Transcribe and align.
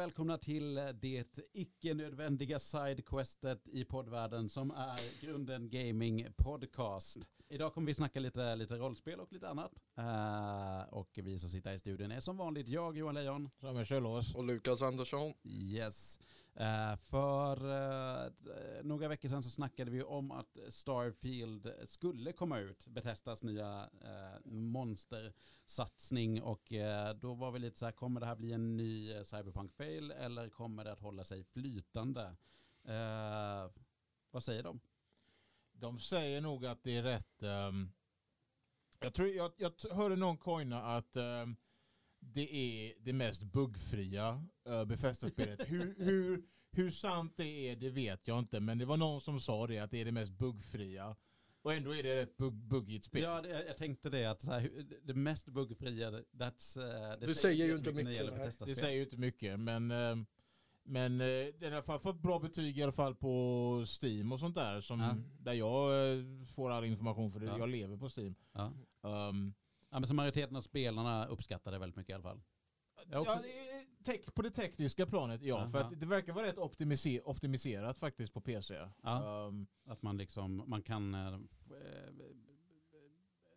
välkomna 0.00 0.38
till 0.38 0.74
det 1.00 1.38
icke-nödvändiga 1.52 2.58
sidequestet 2.58 3.68
i 3.68 3.84
poddvärlden 3.84 4.48
som 4.48 4.70
är 4.70 5.26
Grunden 5.26 5.70
Gaming 5.70 6.26
Podcast. 6.36 7.18
Idag 7.48 7.74
kommer 7.74 7.86
vi 7.86 7.94
snacka 7.94 8.20
lite, 8.20 8.56
lite 8.56 8.74
rollspel 8.74 9.20
och 9.20 9.32
lite 9.32 9.48
annat. 9.48 9.72
Uh, 9.98 10.94
och 10.94 11.10
vi 11.14 11.38
som 11.38 11.48
sitter 11.50 11.72
i 11.72 11.78
studion 11.78 12.12
är 12.12 12.20
som 12.20 12.36
vanligt 12.36 12.68
jag, 12.68 12.98
Johan 12.98 13.14
Lejon. 13.14 13.50
Samuel 13.60 13.86
Kjellås. 13.86 14.34
Och 14.34 14.44
Lukas 14.44 14.82
Andersson. 14.82 15.34
Yes. 15.44 16.18
Eh, 16.60 16.96
för 16.96 17.56
eh, 17.56 18.30
några 18.82 19.08
veckor 19.08 19.28
sedan 19.28 19.42
så 19.42 19.50
snackade 19.50 19.90
vi 19.90 20.02
om 20.02 20.30
att 20.30 20.58
Starfield 20.68 21.74
skulle 21.84 22.32
komma 22.32 22.58
ut, 22.58 22.86
Bethesdas 22.86 23.42
nya 23.42 23.90
eh, 24.04 24.40
monstersatsning 24.44 26.42
och 26.42 26.72
då 27.20 27.34
var 27.34 27.50
vi 27.50 27.58
lite 27.58 27.78
så 27.78 27.84
här, 27.84 27.92
kommer 27.92 28.20
det 28.20 28.26
här 28.26 28.36
bli 28.36 28.52
en 28.52 28.76
ny 28.76 29.24
Cyberpunk-fail 29.24 30.10
eller 30.10 30.48
kommer 30.48 30.84
det 30.84 30.92
att 30.92 31.00
hålla 31.00 31.24
sig 31.24 31.44
flytande? 31.44 32.36
vad 34.30 34.42
säger 34.42 34.62
de? 34.62 34.80
De 35.72 35.98
säger 36.00 36.40
nog 36.40 36.66
att 36.66 36.82
det 36.82 36.96
är 36.96 37.02
rätt. 37.02 37.42
Um, 37.42 37.92
jag, 39.00 39.14
tror, 39.14 39.28
jag, 39.28 39.52
jag 39.56 39.72
hörde 39.92 40.16
någon 40.16 40.38
coina 40.38 40.82
att 40.82 41.16
um, 41.16 41.56
det 42.20 42.54
är 42.54 42.94
det 43.00 43.12
mest 43.12 43.44
buggfria 43.44 44.44
uh, 44.68 44.84
Bethesda-spelet. 44.84 45.60
hur, 45.66 45.94
hur, 45.98 46.42
hur 46.70 46.90
sant 46.90 47.36
det 47.36 47.70
är, 47.70 47.76
det 47.76 47.90
vet 47.90 48.28
jag 48.28 48.38
inte. 48.38 48.60
Men 48.60 48.78
det 48.78 48.84
var 48.84 48.96
någon 48.96 49.20
som 49.20 49.40
sa 49.40 49.66
det, 49.66 49.78
att 49.78 49.90
det 49.90 50.00
är 50.00 50.04
det 50.04 50.12
mest 50.12 50.32
buggfria. 50.32 51.16
Och 51.62 51.74
ändå 51.74 51.94
är 51.94 52.02
det 52.02 52.20
ett 52.20 52.36
bugg, 52.36 52.54
buggigt 52.54 53.04
spel. 53.04 53.22
Ja, 53.22 53.42
det, 53.42 53.64
jag 53.66 53.76
tänkte 53.76 54.10
det. 54.10 54.24
att 54.24 54.42
så 54.42 54.52
här, 54.52 54.70
det 55.02 55.14
mest 55.14 55.48
buggfria, 55.48 56.10
that's, 56.10 56.78
uh, 56.78 57.20
det, 57.20 57.26
det 57.26 57.34
säger 57.34 57.66
ju 57.66 57.76
inte 57.78 57.92
mycket. 57.92 58.32
mycket 58.32 58.66
det 58.66 58.74
säger 58.74 58.96
ju 58.96 59.02
inte 59.02 59.16
mycket, 59.16 59.60
men... 59.60 59.90
Uh, 59.90 60.16
men 60.82 61.20
uh, 61.20 61.46
den 61.58 61.72
har 61.72 61.98
fått 61.98 62.22
bra 62.22 62.38
betyg 62.38 62.78
i 62.78 62.82
alla 62.82 62.92
fall 62.92 63.14
på 63.14 63.84
Steam 64.02 64.32
och 64.32 64.40
sånt 64.40 64.54
där. 64.54 64.80
Som, 64.80 65.00
ja. 65.00 65.16
Där 65.38 65.52
jag 65.52 66.16
uh, 66.18 66.44
får 66.44 66.70
all 66.70 66.84
information 66.84 67.32
för 67.32 67.40
det. 67.40 67.46
Ja. 67.46 67.58
Jag 67.58 67.68
lever 67.68 67.96
på 67.96 68.08
Steam. 68.08 68.34
Ja. 68.52 68.72
Um, 69.28 69.54
Ja, 69.90 69.98
men 69.98 70.06
så 70.06 70.14
majoriteten 70.14 70.56
av 70.56 70.60
spelarna 70.60 71.26
uppskattar 71.26 71.72
det 71.72 71.78
väldigt 71.78 71.96
mycket 71.96 72.10
i 72.10 72.14
alla 72.14 72.22
fall. 72.22 72.42
Också... 73.14 73.38
Ja, 74.04 74.14
på 74.34 74.42
det 74.42 74.50
tekniska 74.50 75.06
planet, 75.06 75.42
ja. 75.42 75.70
För 75.70 75.78
att 75.78 76.00
det 76.00 76.06
verkar 76.06 76.32
vara 76.32 76.46
rätt 76.46 76.58
optimiser 76.58 77.28
optimiserat 77.28 77.98
faktiskt 77.98 78.32
på 78.32 78.40
PC. 78.40 78.74
Ja, 79.02 79.46
um, 79.48 79.66
att 79.86 80.02
man 80.02 80.16
liksom, 80.16 80.64
man 80.66 80.82
kan 80.82 81.14
äh, 81.14 81.38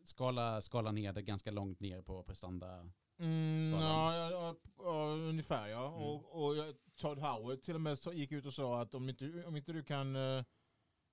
skala, 0.04 0.62
skala 0.62 0.92
ner 0.92 1.14
det 1.14 1.22
ganska 1.22 1.52
långt 1.52 1.80
ner 1.80 2.02
på 2.02 2.24
prestanda. 2.24 2.90
Mm, 3.20 3.74
ja, 3.80 4.30
ja, 4.32 4.56
ja, 4.78 5.06
ungefär 5.08 5.68
ja. 5.68 5.88
Mm. 5.88 6.00
Och, 6.00 6.46
och 6.46 6.76
Todd 6.96 7.20
Howard 7.20 7.64
till 7.64 7.76
och 7.76 7.82
med 7.82 7.98
gick 8.14 8.32
ut 8.32 8.46
och 8.46 8.54
sa 8.54 8.82
att 8.82 8.96
om 8.96 9.10
inte, 9.10 9.44
om 9.46 9.56
inte 9.56 9.74
du 9.74 9.84
kan 9.84 10.16
uh, 10.16 10.44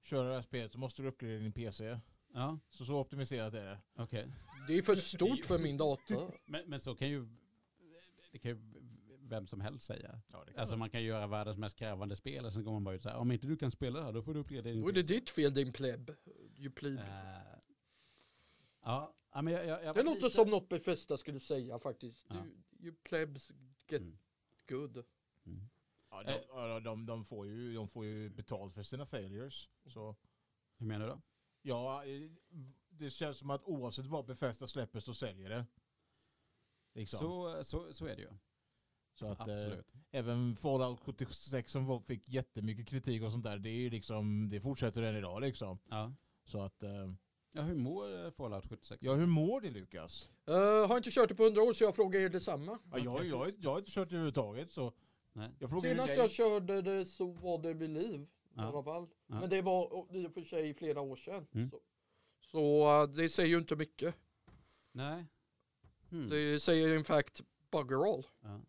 köra 0.02 0.28
det 0.28 0.34
här 0.34 0.42
spelet 0.42 0.72
så 0.72 0.78
måste 0.78 1.02
du 1.02 1.08
uppgradera 1.08 1.38
din 1.38 1.52
PC. 1.52 1.98
Ja. 2.34 2.58
Så 2.70 2.84
så 2.84 2.98
optimiserat 3.00 3.54
är 3.54 3.64
det. 3.64 3.78
Okej. 3.96 4.24
Okay. 4.24 4.32
Det 4.66 4.78
är 4.78 4.82
för 4.82 4.96
stort 4.96 5.44
för 5.44 5.58
min 5.58 5.76
dator. 5.76 6.40
Men, 6.46 6.62
men 6.66 6.80
så 6.80 6.94
kan 6.94 7.08
ju, 7.08 7.28
det 8.32 8.38
kan 8.38 8.50
ju 8.50 8.58
vem 9.30 9.46
som 9.46 9.60
helst 9.60 9.86
säga. 9.86 10.20
Ja, 10.32 10.44
alltså 10.56 10.76
man 10.76 10.90
kan 10.90 11.02
göra 11.02 11.26
världens 11.26 11.58
mest 11.58 11.76
krävande 11.76 12.16
spel 12.16 12.44
och 12.44 12.52
sen 12.52 12.64
går 12.64 12.72
man 12.72 12.84
bara 12.84 12.94
ut 12.94 13.02
så 13.02 13.08
här, 13.08 13.16
om 13.16 13.32
inte 13.32 13.46
du 13.46 13.56
kan 13.56 13.70
spela 13.70 13.98
det 13.98 14.04
här 14.04 14.12
då 14.12 14.22
får 14.22 14.34
du 14.34 14.40
uppgradera 14.40 14.74
din 14.74 14.82
Då 14.82 14.88
är 14.88 14.92
det 14.92 15.02
ditt 15.02 15.30
fel 15.30 15.54
din 15.54 15.72
pleb. 15.72 16.10
You 16.56 16.72
pleb. 16.72 16.98
Uh, 16.98 17.04
ja, 18.82 19.14
men 19.32 19.46
jag, 19.46 19.66
jag, 19.66 19.84
jag 19.84 19.94
Det 19.94 20.02
låter 20.02 20.22
lite... 20.22 20.34
som 20.34 20.50
något 20.50 20.68
Befästa 20.68 21.16
skulle 21.16 21.40
säga 21.40 21.78
faktiskt. 21.78 22.26
Ja. 22.28 22.34
You, 22.34 22.46
you 22.80 22.94
plebs 23.02 23.52
get 23.88 24.00
mm. 24.00 24.18
good. 24.68 25.04
Mm. 25.46 25.68
Ja, 26.10 26.22
de, 26.22 26.32
de, 26.54 26.84
de, 26.84 27.06
de, 27.06 27.24
får 27.24 27.46
ju, 27.46 27.74
de 27.74 27.88
får 27.88 28.04
ju 28.04 28.30
betalt 28.30 28.74
för 28.74 28.82
sina 28.82 29.06
failures. 29.06 29.68
Så. 29.86 30.16
Hur 30.76 30.86
menar 30.86 31.06
du 31.06 31.12
då? 31.12 31.20
Ja, 31.62 32.04
det 33.00 33.10
känns 33.10 33.38
som 33.38 33.50
att 33.50 33.64
oavsett 33.64 34.06
vad 34.06 34.26
Befästa 34.26 34.66
släpper 34.66 35.00
så 35.00 35.14
säljer 35.14 35.48
det. 35.48 35.66
Liksom. 36.94 37.18
Så, 37.18 37.64
så, 37.64 37.94
så 37.94 38.06
är 38.06 38.16
det 38.16 38.22
ju. 38.22 38.30
Så 39.14 39.26
att 39.26 39.48
eh, 39.48 39.72
även 40.10 40.56
Fallout 40.56 41.00
76 41.00 41.72
som 41.72 42.02
fick 42.02 42.28
jättemycket 42.28 42.88
kritik 42.88 43.22
och 43.22 43.32
sånt 43.32 43.44
där, 43.44 43.58
det 43.58 43.68
är 43.68 43.78
ju 43.78 43.90
liksom, 43.90 44.48
det 44.50 44.60
fortsätter 44.60 45.02
än 45.02 45.16
idag 45.16 45.40
liksom. 45.40 45.78
Ja. 45.90 46.12
Så 46.44 46.62
att... 46.62 46.82
Eh, 46.82 47.12
ja, 47.52 47.62
hur 47.62 47.74
mår 47.74 48.24
eh, 48.24 48.30
Fallout 48.30 48.66
76? 48.66 49.02
Ja, 49.02 49.14
hur 49.14 49.26
mår 49.26 49.60
det 49.60 49.70
Lukas? 49.70 50.30
Uh, 50.48 50.56
har 50.86 50.96
inte 50.96 51.10
kört 51.10 51.28
det 51.28 51.34
på 51.34 51.44
hundra 51.44 51.62
år 51.62 51.72
så 51.72 51.84
jag 51.84 51.96
frågar 51.96 52.20
er 52.20 52.28
detsamma. 52.28 52.78
Ja, 52.92 52.98
jag, 52.98 53.26
jag, 53.26 53.52
jag 53.58 53.70
har 53.70 53.78
inte 53.78 53.90
kört 53.90 54.08
det 54.08 54.14
överhuvudtaget 54.14 54.72
så... 54.72 54.92
Nej. 55.32 55.50
Jag 55.58 55.82
Senast 55.82 56.16
jag 56.16 56.30
körde 56.30 56.82
det 56.82 57.04
så 57.04 57.32
var 57.32 57.58
det 57.58 57.74
vid 57.74 57.90
liv. 57.90 58.26
Ja. 58.54 58.62
I 58.62 58.66
alla 58.66 58.82
fall. 58.82 59.08
Ja. 59.26 59.40
Men 59.40 59.50
det 59.50 59.62
var 59.62 60.06
i 60.16 60.26
och 60.26 60.34
för 60.34 60.42
sig 60.42 60.74
flera 60.74 61.00
år 61.00 61.16
sedan. 61.16 61.46
Mm. 61.52 61.70
Så, 61.70 61.80
så, 62.40 63.06
det 63.06 63.28
säger 63.28 63.48
ju 63.48 63.58
inte 63.58 63.76
mycket. 63.76 64.14
Nej. 64.92 65.26
Hmm. 66.10 66.28
Det 66.28 66.60
säger 66.60 66.96
in 66.96 67.04
fact 67.04 67.40
bugger 67.70 68.12
all. 68.14 68.26
Ja. 68.40 68.60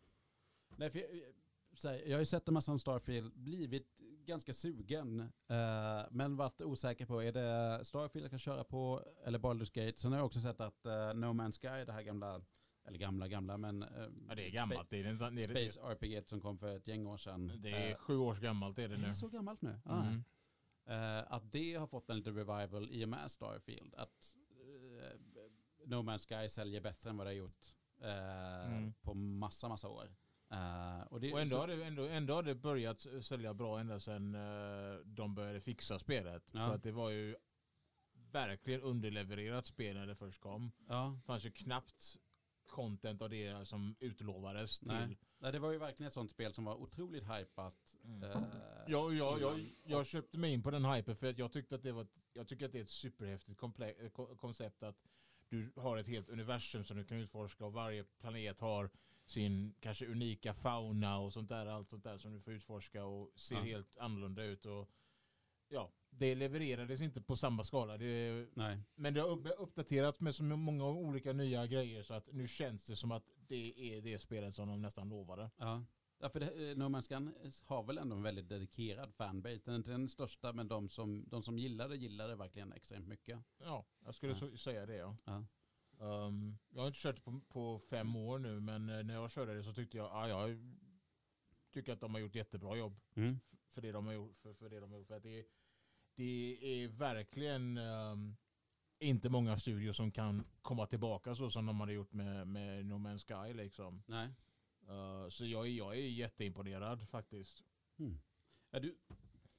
Nej, 0.75 0.89
för 0.89 0.99
jag, 0.99 1.89
här, 1.89 2.01
jag 2.05 2.11
har 2.11 2.19
ju 2.19 2.25
sett 2.25 2.47
en 2.47 2.53
massa 2.53 2.71
om 2.71 2.79
Starfield, 2.79 3.33
blivit 3.35 3.87
ganska 4.25 4.53
sugen, 4.53 5.19
uh, 5.19 5.27
men 6.11 6.35
varit 6.35 6.61
osäker 6.61 7.05
på, 7.05 7.23
är 7.23 7.31
det 7.31 7.85
Starfield 7.85 8.23
jag 8.23 8.31
kan 8.31 8.39
köra 8.39 8.63
på 8.63 9.03
eller 9.25 9.39
Baldur's 9.39 9.85
Gate? 9.85 9.97
Sen 9.97 10.11
har 10.11 10.19
jag 10.19 10.25
också 10.25 10.39
sett 10.39 10.61
att 10.61 10.85
uh, 10.85 10.91
No 10.91 11.25
Man's 11.25 11.59
Sky, 11.61 11.85
det 11.85 11.91
här 11.91 12.01
gamla 12.01 12.41
eller 12.85 12.97
gamla, 12.97 13.27
gamla, 13.27 13.57
men... 13.57 13.83
Uh, 13.83 13.89
ja, 14.29 14.35
det 14.35 14.47
är 14.47 14.51
gammalt. 14.51 14.87
Space, 14.87 15.03
det 15.03 15.09
är, 15.09 15.31
det 15.31 15.43
är, 15.43 15.67
Space 15.67 15.79
RPG 15.79 16.27
som 16.27 16.41
kom 16.41 16.57
för 16.57 16.77
ett 16.77 16.87
gäng 16.87 17.07
år 17.07 17.17
sedan. 17.17 17.51
Det 17.57 17.69
är 17.69 17.95
sju 17.95 18.17
års 18.17 18.39
gammalt 18.39 18.77
är 18.79 18.87
det 18.87 18.97
nu. 18.97 19.03
Det 19.03 19.09
är 19.09 19.13
så 19.13 19.27
gammalt 19.27 19.61
nu? 19.61 19.79
Mm. 19.85 20.23
Uh, 20.89 21.33
att 21.33 21.51
det 21.51 21.73
har 21.73 21.87
fått 21.87 22.09
en 22.09 22.17
liten 22.17 22.35
revival 22.35 22.89
i 22.91 23.05
och 23.05 23.09
med 23.09 23.31
Starfield. 23.31 23.95
Att 23.95 24.35
No 25.85 25.95
Man's 25.95 26.41
Sky 26.41 26.49
säljer 26.49 26.81
bättre 26.81 27.09
än 27.09 27.17
vad 27.17 27.27
det 27.27 27.31
har 27.31 27.35
gjort 27.35 27.65
mm. 28.01 28.93
på 29.01 29.13
massa, 29.13 29.69
massa 29.69 29.89
år. 29.89 30.15
Uh, 30.53 31.01
och, 31.01 31.21
det, 31.21 31.33
och 31.33 31.41
ändå, 31.41 31.55
så, 31.55 31.59
har 31.59 31.67
det, 31.67 31.85
ändå, 31.85 32.07
ändå 32.07 32.33
har 32.33 32.43
det 32.43 32.55
börjat 32.55 33.07
sälja 33.21 33.53
bra 33.53 33.79
ända 33.79 33.99
sedan 33.99 34.35
uh, 34.35 34.99
de 35.05 35.35
började 35.35 35.61
fixa 35.61 35.99
spelet. 35.99 36.49
Ja. 36.53 36.67
För 36.67 36.75
att 36.75 36.83
det 36.83 36.91
var 36.91 37.09
ju 37.09 37.35
verkligen 38.31 38.81
underlevererat 38.81 39.65
spel 39.65 39.95
när 39.95 40.07
det 40.07 40.15
först 40.15 40.41
kom. 40.41 40.71
Ja. 40.87 41.15
Det 41.17 41.25
fanns 41.25 41.45
ju 41.45 41.51
knappt 41.51 42.17
content 42.67 43.21
av 43.21 43.29
det 43.29 43.67
som 43.67 43.95
utlovades 43.99 44.79
till. 44.79 44.87
Nej, 44.87 45.17
det 45.41 45.59
var 45.59 45.71
ju 45.71 45.77
verkligen 45.77 46.07
ett 46.07 46.13
sånt 46.13 46.31
spel 46.31 46.53
som 46.53 46.65
var 46.65 46.75
otroligt 46.75 47.23
hypat. 47.23 47.97
Mm. 48.03 48.23
Uh, 48.23 48.43
ja, 48.87 49.13
ja, 49.13 49.39
jag, 49.39 49.75
jag 49.83 50.05
köpte 50.05 50.37
mig 50.37 50.53
in 50.53 50.63
på 50.63 50.71
den 50.71 50.85
hypen 50.85 51.15
för 51.15 51.29
att 51.29 51.37
jag 51.37 51.51
tyckte 51.51 51.75
att 51.75 51.83
det 51.83 51.91
var, 51.91 52.07
jag 52.33 52.47
tycker 52.47 52.65
att 52.65 52.71
det 52.71 52.77
är 52.77 52.83
ett 52.83 52.89
superhäftigt 52.89 53.59
koncept 54.37 54.83
att 54.83 55.07
du 55.49 55.71
har 55.75 55.97
ett 55.97 56.07
helt 56.07 56.29
universum 56.29 56.83
som 56.83 56.97
du 56.97 57.03
kan 57.03 57.17
utforska 57.17 57.65
och 57.65 57.73
varje 57.73 58.03
planet 58.03 58.59
har 58.59 58.89
sin 59.25 59.73
kanske 59.79 60.05
unika 60.05 60.53
fauna 60.53 61.19
och 61.19 61.33
sånt 61.33 61.49
där, 61.49 61.65
allt 61.65 61.89
sånt 61.89 62.03
där 62.03 62.17
som 62.17 62.33
du 62.33 62.41
får 62.41 62.53
utforska 62.53 63.05
och 63.05 63.31
ser 63.35 63.55
ja. 63.55 63.61
helt 63.61 63.97
annorlunda 63.97 64.43
ut 64.43 64.65
och 64.65 64.89
ja, 65.69 65.91
det 66.09 66.35
levererades 66.35 67.01
inte 67.01 67.21
på 67.21 67.35
samma 67.35 67.63
skala. 67.63 67.97
Det, 67.97 68.47
Nej. 68.53 68.79
Men 68.95 69.13
det 69.13 69.21
har 69.21 69.61
uppdaterats 69.61 70.19
med 70.19 70.35
så 70.35 70.43
många 70.43 70.85
olika 70.85 71.33
nya 71.33 71.67
grejer 71.67 72.03
så 72.03 72.13
att 72.13 72.33
nu 72.33 72.47
känns 72.47 72.83
det 72.83 72.95
som 72.95 73.11
att 73.11 73.23
det 73.51 73.97
är 73.97 74.01
det 74.01 74.19
spelet 74.19 74.55
som 74.55 74.67
de 74.67 74.81
nästan 74.81 75.09
lovade. 75.09 75.49
Ja. 75.57 75.85
Ja, 76.19 76.29
för 76.29 76.39
det, 76.39 76.77
No 76.77 76.83
Man's 76.83 77.07
Sky 77.07 77.65
har 77.65 77.83
väl 77.83 77.97
ändå 77.97 78.15
en 78.15 78.23
väldigt 78.23 78.49
dedikerad 78.49 79.13
fanbase. 79.13 79.61
Den 79.65 79.73
är 79.73 79.77
inte 79.77 79.91
den 79.91 80.09
största, 80.09 80.53
men 80.53 80.67
de 80.67 80.89
som, 80.89 81.25
de 81.29 81.43
som 81.43 81.59
gillar 81.59 81.89
det 81.89 81.95
gillar 81.95 82.27
det 82.27 82.35
verkligen 82.35 82.73
extremt 82.73 83.07
mycket. 83.07 83.39
Ja, 83.57 83.85
jag 84.05 84.15
skulle 84.15 84.35
ja. 84.41 84.57
säga 84.57 84.85
det 84.85 84.95
ja. 84.95 85.17
ja. 85.25 85.45
Um, 85.97 86.57
jag 86.69 86.81
har 86.81 86.87
inte 86.87 86.99
kört 86.99 87.23
på, 87.23 87.39
på 87.47 87.79
fem 87.79 88.15
år 88.15 88.39
nu, 88.39 88.59
men 88.59 88.89
eh, 88.89 89.03
när 89.03 89.13
jag 89.13 89.31
körde 89.31 89.55
det 89.55 89.63
så 89.63 89.73
tyckte 89.73 89.97
jag, 89.97 90.05
ja, 90.05 90.27
jag 90.27 90.59
tycker 91.71 91.93
att 91.93 91.99
de 91.99 92.13
har 92.13 92.21
gjort 92.21 92.35
jättebra 92.35 92.77
jobb 92.77 92.99
mm. 93.15 93.39
för, 93.73 93.81
det 93.81 93.91
de 93.91 94.05
har 94.05 94.13
gjort. 94.13 94.37
För, 94.37 94.53
för 94.53 94.69
det 94.69 94.79
de 94.79 94.91
har 94.91 94.97
gjort. 94.97 95.07
För 95.07 95.15
att 95.15 95.23
det, 95.23 95.45
det 96.15 96.57
är 96.61 96.87
verkligen 96.87 97.77
um, 97.77 98.37
inte 99.01 99.29
många 99.29 99.57
studier 99.57 99.93
som 99.93 100.11
kan 100.11 100.45
komma 100.61 100.87
tillbaka 100.87 101.35
så 101.35 101.49
som 101.49 101.65
de 101.65 101.79
hade 101.79 101.93
gjort 101.93 102.13
med, 102.13 102.47
med 102.47 102.85
No 102.85 102.93
Man's 102.93 103.45
Sky. 103.47 103.53
Liksom. 103.53 104.03
Nej. 104.05 104.29
Uh, 104.89 105.29
så 105.29 105.45
jag, 105.45 105.67
jag 105.67 105.95
är 105.95 106.09
jätteimponerad 106.09 107.09
faktiskt. 107.09 107.63
Mm. 107.99 108.19
Ja, 108.71 108.79
du 108.79 108.97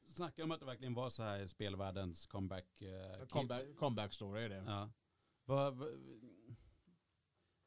snackar 0.06 0.44
om 0.44 0.50
att 0.50 0.60
det 0.60 0.66
verkligen 0.66 0.94
var 0.94 1.10
så 1.10 1.22
här 1.22 1.46
spelvärldens 1.46 2.26
comeback. 2.26 2.82
Uh, 2.82 3.26
comeback, 3.26 3.76
comeback 3.76 4.12
story 4.12 4.42
är 4.42 4.48
det. 4.48 4.64
Ja. 4.66 4.90
Vad, 5.44 5.76
vad, 5.76 5.88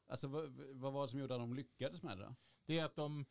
alltså, 0.06 0.28
vad, 0.28 0.50
vad 0.72 0.92
var 0.92 1.02
det 1.02 1.08
som 1.08 1.20
gjorde 1.20 1.34
att 1.34 1.40
de 1.40 1.54
lyckades 1.54 2.02
med 2.02 2.18
det 2.18 2.24
då? 2.24 2.34
Det 2.66 2.78
är 2.78 2.84
att 2.84 2.96
de 2.96 3.26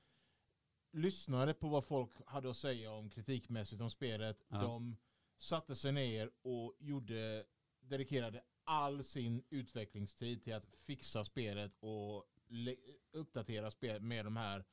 lyssnade 0.91 1.53
på 1.53 1.67
vad 1.67 1.85
folk 1.85 2.11
hade 2.25 2.49
att 2.49 2.57
säga 2.57 2.91
om 2.91 3.09
kritikmässigt 3.09 3.81
om 3.81 3.89
spelet. 3.89 4.45
Ja. 4.47 4.57
De 4.57 4.97
satte 5.37 5.75
sig 5.75 5.91
ner 5.91 6.31
och 6.41 6.75
gjorde, 6.79 7.45
dedikerade 7.89 8.43
all 8.63 9.03
sin 9.03 9.43
utvecklingstid 9.49 10.43
till 10.43 10.53
att 10.53 10.65
fixa 10.85 11.23
spelet 11.23 11.71
och 11.79 12.25
uppdatera 13.11 13.71
spelet 13.71 14.01
med 14.03 14.25
de 14.25 14.37
här 14.37 14.65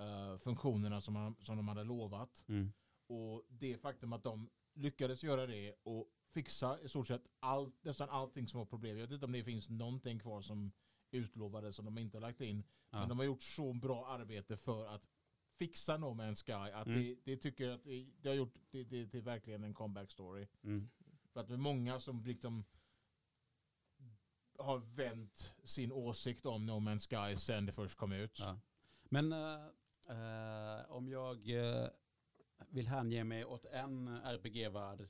uh, 0.00 0.38
funktionerna 0.38 1.00
som, 1.00 1.14
man, 1.14 1.36
som 1.40 1.56
de 1.56 1.68
hade 1.68 1.84
lovat. 1.84 2.44
Mm. 2.48 2.72
Och 3.06 3.42
det 3.48 3.78
faktum 3.78 4.12
att 4.12 4.22
de 4.22 4.50
lyckades 4.74 5.24
göra 5.24 5.46
det 5.46 5.74
och 5.82 6.10
fixa 6.32 6.80
i 6.80 6.88
stort 6.88 7.06
sett 7.06 7.26
all, 7.40 7.72
nästan 7.82 8.08
allting 8.10 8.48
som 8.48 8.58
var 8.58 8.66
problem. 8.66 8.96
Jag 8.96 9.02
vet 9.06 9.12
inte 9.14 9.26
om 9.26 9.32
det 9.32 9.44
finns 9.44 9.68
någonting 9.68 10.18
kvar 10.18 10.42
som 10.42 10.72
utlovades 11.10 11.76
som 11.76 11.84
de 11.84 11.98
inte 11.98 12.16
har 12.16 12.22
lagt 12.22 12.40
in. 12.40 12.64
Ja. 12.90 12.98
Men 12.98 13.08
de 13.08 13.18
har 13.18 13.24
gjort 13.24 13.42
så 13.42 13.72
bra 13.72 14.06
arbete 14.06 14.56
för 14.56 14.86
att 14.86 15.06
fixa 15.58 15.96
No 15.96 16.06
Man's 16.06 16.44
Sky 16.44 16.72
att 16.72 16.86
Mm. 16.86 17.02
det, 17.02 17.16
det 17.24 17.36
tycker 17.36 17.64
jag 17.64 17.74
att 17.74 17.84
det, 17.84 18.06
det 18.22 18.28
har 18.28 18.36
gjort 18.36 18.54
det, 18.70 18.84
det, 18.84 19.04
det 19.04 19.18
är 19.18 19.22
verkligen 19.22 19.64
en 19.64 19.74
comeback 19.74 20.10
story. 20.10 20.46
Mm. 20.62 20.90
För 21.34 21.40
att 21.40 21.48
det 21.48 21.54
är 21.54 21.58
många 21.58 22.00
som 22.00 22.24
liksom 22.24 22.64
har 24.58 24.78
vänt 24.78 25.54
sin 25.64 25.92
åsikt 25.92 26.46
om 26.46 26.66
No 26.66 26.72
Man's 26.72 27.28
Sky 27.28 27.36
sen 27.36 27.66
det 27.66 27.72
först 27.72 27.98
kom 27.98 28.12
ut. 28.12 28.38
Ja. 28.40 28.58
Men 29.04 29.32
eh, 29.32 29.64
eh, 30.08 30.90
om 30.90 31.08
jag 31.08 31.50
eh, 31.50 31.88
vill 32.68 32.86
hänge 32.88 33.24
mig 33.24 33.44
åt 33.44 33.64
en 33.64 34.08
RPG-värld 34.08 35.08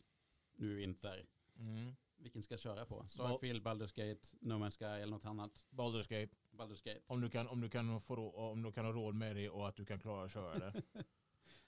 nu 0.56 0.72
i 0.72 0.74
vinter, 0.74 1.26
Mm. 1.58 1.94
vilken 2.16 2.42
ska 2.42 2.52
jag 2.54 2.60
köra 2.60 2.84
på? 2.84 3.06
Starfield, 3.08 3.62
Baldur's 3.66 3.94
Gate, 4.08 4.28
No 4.40 4.52
Man's 4.52 4.78
Sky 4.78 4.84
eller 4.84 5.06
något 5.12 5.24
annat? 5.24 5.66
Baldur's 5.70 6.08
Gate. 6.20 6.34
Baldur's 6.50 6.84
Gate. 6.84 7.00
Om 7.06 7.20
du 7.20 7.30
kan, 7.30 7.48
om 7.48 7.60
du 7.60 7.70
kan, 7.70 8.00
få, 8.00 8.30
om 8.30 8.62
du 8.62 8.72
kan 8.72 8.84
ha 8.84 8.92
råd 8.92 9.14
med 9.14 9.36
det 9.36 9.48
och 9.50 9.68
att 9.68 9.76
du 9.76 9.84
kan 9.84 10.00
klara 10.00 10.24
att 10.24 10.32
köra 10.32 10.58
det. 10.58 10.82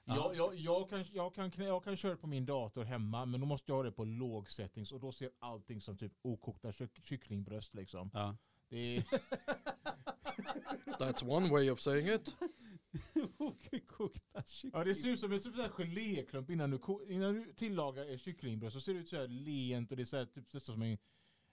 Ja. 0.09 0.33
jag, 0.35 0.37
jag, 0.37 0.55
jag, 0.55 0.91
kan, 0.91 1.05
jag, 1.13 1.35
kan, 1.35 1.67
jag 1.67 1.85
kan 1.85 1.97
köra 1.97 2.17
på 2.17 2.27
min 2.27 2.47
dator 2.47 2.85
hemma 2.85 3.27
men 3.27 3.41
då 3.41 3.47
måste 3.47 3.73
jag 3.73 3.77
ha 3.77 3.83
det 3.83 3.93
på 3.93 4.05
låg 4.05 4.51
settings 4.51 4.93
och 4.93 5.01
då 5.01 5.13
ser 5.13 5.31
allting 5.39 5.81
som 5.81 5.97
typ 5.97 6.13
okokta 6.23 6.73
kyck, 6.73 7.07
kycklingbröst 7.07 7.75
liksom. 7.75 8.11
Ja. 8.15 8.37
Det 8.69 8.97
är, 8.97 9.03
That's 10.99 11.25
one 11.25 11.51
way 11.51 11.71
of 11.71 11.81
saying 11.81 12.09
it. 12.15 12.37
Kokta 13.87 14.43
ja, 14.73 14.85
det 14.85 14.95
ser 14.95 15.09
ut 15.09 15.21
som 15.21 15.33
en 15.33 15.41
typ 15.41 15.55
geléklump 15.71 16.51
innan 16.51 16.71
du, 16.71 16.81
innan 17.09 17.35
du 17.35 17.53
tillagar 17.53 18.17
kycklingbröst 18.17 18.75
så 18.75 18.81
ser 18.81 18.95
det 18.95 19.01
ut 19.01 19.09
så 19.09 19.17
här 19.17 19.29
lent 19.29 19.91
och 19.91 19.97
det 19.97 20.03
är 20.03 20.05
så 20.05 20.17
här, 20.17 20.25
typ, 20.27 20.53
nästan 20.53 20.75
som 20.75 20.83
en 20.83 20.99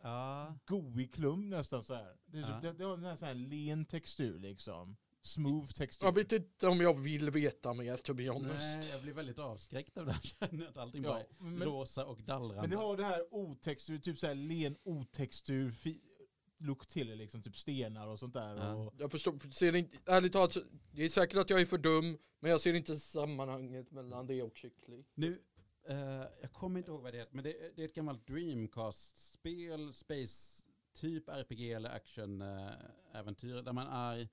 Ja. 0.03 0.55
goig 0.65 1.13
klump 1.13 1.45
nästan 1.49 1.83
så 1.83 1.93
här. 1.93 2.17
Det, 2.25 2.37
är, 2.37 2.41
Ja. 2.41 2.59
det, 2.61 2.73
det 2.73 2.83
har 2.83 2.93
en 2.93 3.03
här, 3.03 3.15
så 3.15 3.25
här 3.25 3.33
len 3.33 3.85
textur 3.85 4.39
liksom. 4.39 4.97
Smooth 5.25 5.67
textur. 5.73 6.07
Jag 6.07 6.15
vet 6.15 6.31
inte 6.31 6.67
om 6.67 6.81
jag 6.81 6.99
vill 6.99 7.29
veta 7.29 7.73
mer, 7.73 7.97
to 7.97 8.13
be 8.13 8.29
honest. 8.29 8.59
Nej, 8.77 8.89
jag 8.91 9.01
blir 9.01 9.13
väldigt 9.13 9.39
avskräckt 9.39 9.97
av 9.97 10.05
det 10.05 10.11
här. 10.11 10.21
Känner 10.49 10.67
att 10.67 10.77
allting 10.77 11.01
bara 11.01 11.19
Ja, 11.19 11.25
är 11.39 11.43
men, 11.43 11.67
rosa 11.67 12.05
och 12.05 12.21
dallrande. 12.23 12.61
men 12.61 12.69
det 12.69 12.75
har 12.75 12.97
det 12.97 13.03
här 13.03 13.33
otextur, 13.33 13.99
typ 13.99 14.17
så 14.17 14.27
här 14.27 14.35
len 14.35 14.75
otextur 14.83 15.75
look 16.57 16.87
till 16.87 17.07
det 17.07 17.15
liksom, 17.15 17.43
typ 17.43 17.57
stenar 17.57 18.07
och 18.07 18.19
sånt 18.19 18.33
där. 18.33 18.55
Ja. 18.55 18.73
Och, 18.73 18.93
Jag 18.97 19.11
förstår, 19.11 19.51
ser 19.53 19.75
inte, 19.75 19.97
ärligt 20.05 20.33
talat, 20.33 20.57
det 20.91 21.03
är 21.03 21.09
säkert 21.09 21.37
att 21.37 21.49
jag 21.49 21.61
är 21.61 21.65
för 21.65 21.77
dum, 21.77 22.17
men 22.39 22.51
jag 22.51 22.61
ser 22.61 22.73
inte 22.73 22.97
sammanhanget 22.97 23.91
mellan 23.91 24.27
det 24.27 24.41
och 24.43 24.57
kyckling. 24.57 25.05
Nu, 25.13 25.41
eh, 25.87 25.97
jag 26.41 26.51
kommer 26.53 26.79
inte 26.79 26.91
ihåg 26.91 27.01
vad 27.01 27.13
det 27.13 27.17
heter, 27.19 27.35
men 27.35 27.43
det, 27.43 27.75
det 27.75 27.81
är 27.81 27.85
ett 27.85 27.95
gammalt 27.95 28.27
Dreamcast-spel, 28.27 29.93
space, 29.93 30.65
typ 30.93 31.29
RPG 31.29 31.71
eller 31.73 31.89
action-äventyr, 31.89 33.61
där 33.61 33.73
man 33.73 33.87
är 33.87 34.29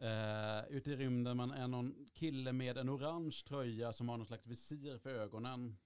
eh, 0.00 0.76
ute 0.76 0.90
i 0.90 0.96
rymden, 0.96 1.36
man 1.36 1.50
är 1.50 1.68
någon 1.68 2.10
kille 2.12 2.52
med 2.52 2.78
en 2.78 2.90
orange 2.90 3.42
tröja 3.46 3.92
som 3.92 4.08
har 4.08 4.16
någon 4.16 4.26
slags 4.26 4.46
visir 4.46 4.98
för 4.98 5.10
ögonen. 5.10 5.76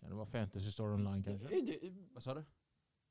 kan 0.00 0.08
det 0.10 0.16
vara 0.16 0.26
Fantasy 0.26 0.72
Star 0.72 0.84
Online 0.84 1.24
kanske? 1.24 1.58
Är 1.58 1.62
det, 1.62 1.94
Vad 2.12 2.22
sa 2.22 2.34
du? 2.34 2.44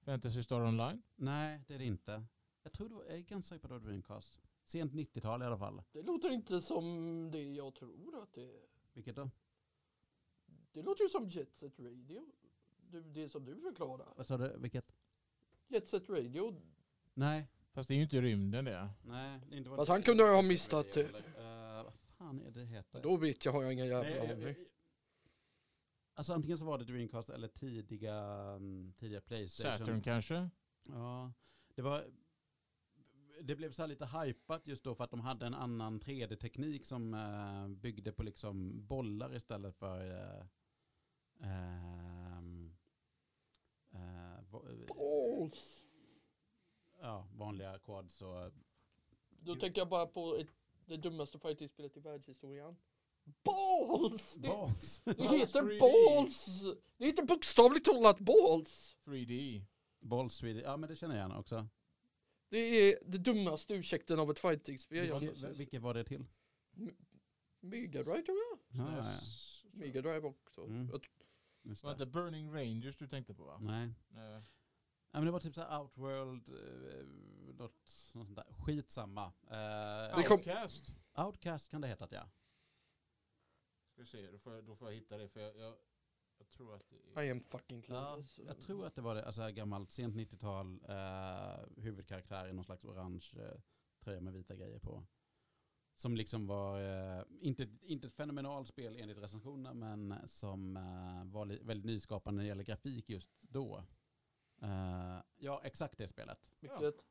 Fantasy 0.02 0.44
Star 0.44 0.62
Online? 0.62 1.02
Nej, 1.16 1.62
det 1.68 1.74
är 1.76 1.80
det 1.80 1.86
inte. 1.86 2.26
Jag 2.64 2.74
tror 2.74 2.90
det 2.90 2.96
var, 2.96 3.04
jag 3.06 3.14
är 3.14 3.22
ganska 3.22 3.56
säker 3.56 3.68
på 3.68 3.74
att 3.76 3.82
det 3.82 3.86
var 3.86 3.92
Dreamcast. 3.92 4.40
Sent 4.64 4.94
90-tal 4.94 5.42
i 5.42 5.46
alla 5.46 5.58
fall. 5.58 5.84
det 5.92 6.02
låter 6.02 6.30
inte 6.30 6.62
som 6.62 7.30
det 7.32 7.44
jag 7.54 7.76
tror 7.76 8.24
att 8.24 8.34
det 8.34 8.44
är. 8.44 8.68
Vilket 8.94 9.16
då? 9.16 9.30
Det 10.72 10.82
låter 10.82 11.04
ju 11.04 11.10
som 11.10 11.30
Jet 11.30 11.54
Set 11.54 11.80
Radio. 11.80 12.32
Du, 12.78 13.02
det 13.04 13.30
som 13.30 13.46
du 13.46 13.62
förklarar. 13.62 14.14
Vad 14.18 14.28
sa 14.28 14.38
du? 14.38 14.58
Vilket? 14.58 14.96
Jet 15.68 15.88
Set 15.88 16.10
Radio. 16.10 16.62
Nej, 17.14 17.48
Fast 17.76 17.88
det 17.88 17.94
är 17.94 17.96
ju 17.96 18.02
inte 18.04 18.22
rymden 18.22 18.66
det. 18.66 18.90
nej. 19.04 19.40
Det 19.50 19.56
är 19.56 19.58
inte 19.58 19.70
Fast 19.70 19.90
han 19.90 20.04
kunde 20.04 20.24
ha 20.24 20.42
missat 20.42 20.94
det. 20.94 21.04
Uh, 21.04 21.84
vad 21.84 21.94
fan 22.18 22.42
är 22.42 22.52
det 22.52 22.60
det 22.60 22.66
heter? 22.66 23.02
Då 23.02 23.18
vet 23.18 23.46
jag, 23.46 23.52
har 23.52 23.64
jag 23.64 23.74
ingen 23.74 23.88
jävla 23.88 24.10
Nej, 24.10 24.28
jag- 24.28 24.32
aning. 24.44 24.56
Alltså 26.14 26.34
antingen 26.34 26.58
så 26.58 26.66
var 26.66 26.78
det 26.78 26.86
Dreamcast 26.86 27.30
eller 27.30 27.48
tidiga, 27.48 28.16
mm, 28.56 28.94
tidiga 29.00 29.22
Playstation. 29.22 29.78
Saturn 29.78 30.02
kanske? 30.02 30.50
Ja, 30.88 31.34
det 31.76 31.82
var... 31.82 32.04
Det 33.42 33.56
blev 33.56 33.72
så 33.72 33.82
här 33.82 33.88
lite 33.88 34.06
hypat 34.06 34.68
just 34.68 34.84
då 34.84 34.96
för 34.96 35.04
att 35.04 35.12
de 35.12 35.20
hade 35.20 35.46
en 35.46 35.54
annan 35.54 36.00
3D-teknik 36.00 36.86
som 36.86 37.14
eh, 37.14 37.68
byggde 37.68 38.12
på 38.12 38.24
liksom 38.24 38.86
bollar 38.88 39.36
istället 39.36 39.76
för 39.76 40.00
eh, 40.12 40.46
ehm, 41.42 42.76
eh, 43.92 44.44
va- 44.52 44.62
Balls! 44.88 45.85
Ja, 47.06 47.28
vanliga 47.34 47.80
quads 47.80 48.22
och 48.22 48.52
Då 49.30 49.56
tänker 49.56 49.82
jag 49.82 49.90
bara 49.90 50.08
på 50.08 50.36
ett, 50.36 50.48
det 50.86 50.98
dummaste 50.98 51.40
fighting-spelet 51.40 51.98
i 51.98 52.00
världshistorien. 52.00 52.76
Balls! 53.44 54.34
Det, 54.34 54.48
balls. 54.48 55.02
det 55.06 55.12
heter 55.38 55.62
3D. 55.62 55.80
balls! 55.80 56.64
Det 56.98 57.06
heter 57.06 57.24
bokstavligt 57.24 57.86
talat 57.86 58.20
balls! 58.20 58.98
3D. 59.06 59.62
balls 60.00 60.44
3D. 60.44 60.62
Ja 60.64 60.78
men 60.78 60.90
det 60.90 60.96
känner 60.96 61.16
jag 61.16 61.28
igen 61.28 61.40
också. 61.40 61.68
Det 62.50 62.58
är 62.58 63.00
det 63.06 63.18
dummaste 63.18 63.74
ursäkten 63.74 64.20
av 64.20 64.32
ett 64.32 64.40
fighting-spel. 64.40 65.20
Vilket, 65.20 65.44
vilket 65.44 65.82
var 65.82 65.94
det 65.94 66.04
till? 66.04 66.26
Mega 67.60 68.04
Drive 68.04 68.22
tror 68.22 68.38
jag. 68.38 68.86
Ja, 68.86 68.98
ja, 68.98 69.12
ja. 69.12 69.20
Mega 69.72 70.02
Drive 70.02 70.28
också. 70.28 70.62
Mm. 70.62 70.92
Var 71.84 71.96
det 71.96 72.06
Burning 72.06 72.54
Rangers 72.54 72.98
du 72.98 73.08
tänkte 73.08 73.34
på 73.34 73.44
va? 73.44 73.58
Nej. 73.62 73.90
Nej. 74.10 74.42
Ja, 75.16 75.20
men 75.20 75.26
det 75.26 75.32
var 75.32 75.40
typ 75.40 75.56
så 75.56 75.62
här 75.62 75.82
Outworld, 75.82 76.50
eh, 76.50 77.06
något, 77.56 77.60
något 78.14 78.26
sånt 78.28 78.36
där. 78.36 78.54
Skitsamma. 78.54 79.26
Eh, 79.48 80.24
kom- 80.24 80.38
Outcast. 80.38 80.94
Outcast 81.18 81.70
kan 81.72 81.82
det 81.82 81.88
heta 81.88 82.08
ja. 82.12 82.30
Ska 83.92 84.02
vi 84.02 84.08
se, 84.08 84.32
då 84.32 84.38
får 84.40 84.54
jag, 84.54 84.64
då 84.66 84.76
får 84.76 84.88
jag 84.88 84.96
hitta 84.96 85.18
det 85.18 85.28
för 85.30 85.40
jag, 85.40 85.58
jag, 85.58 85.76
jag 86.38 86.50
tror 86.50 86.76
att 86.76 86.90
det 86.90 87.20
är... 87.22 87.24
I 87.24 87.32
am 87.32 87.44
fucking 87.44 87.78
ja. 87.78 87.84
clueless. 87.86 88.40
Jag 88.46 88.60
tror 88.60 88.86
att 88.86 88.96
det 88.96 89.02
var 89.02 89.16
det, 89.16 89.26
alltså 89.26 89.42
här 89.42 89.52
gammalt, 89.52 89.92
sent 89.92 90.16
90-tal, 90.16 90.80
eh, 90.90 91.84
huvudkaraktär 91.84 92.48
i 92.48 92.54
någon 92.54 92.66
slags 92.66 92.86
orange 92.86 93.32
eh, 93.40 93.60
tröja 94.04 94.22
med 94.22 94.34
vita 94.34 94.56
grejer 94.56 94.80
på. 94.80 95.06
Som 95.96 96.16
liksom 96.16 96.48
var, 96.48 96.82
eh, 97.20 97.24
inte, 97.42 97.68
inte 97.82 98.08
ett 98.08 98.14
fenomenalt 98.14 98.68
spel 98.68 98.96
enligt 98.96 99.18
recensionerna, 99.18 99.74
men 99.74 100.28
som 100.28 100.78
eh, 100.78 101.32
var 101.34 101.46
li- 101.46 101.62
väldigt 101.64 101.86
nyskapande 101.86 102.36
när 102.38 102.44
det 102.44 102.48
gäller 102.48 102.64
grafik 102.64 103.10
just 103.10 103.30
då. 103.42 103.84
Eh, 104.62 105.18
ja, 105.38 105.62
exakt 105.64 105.98
det 105.98 106.08
spelet. 106.08 106.40
Vilket? 106.60 107.06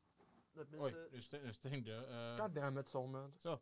Me 0.53 0.63
Oj, 0.79 0.93
nu 1.11 1.19
stä- 1.19 1.43
nu 1.43 1.53
stängde 1.53 1.91
jag. 1.91 2.31
eh, 2.33 2.37
God 2.41 2.51
damn 2.51 2.77
it 2.79 2.87
Samuel. 2.87 3.31
Så. 3.37 3.59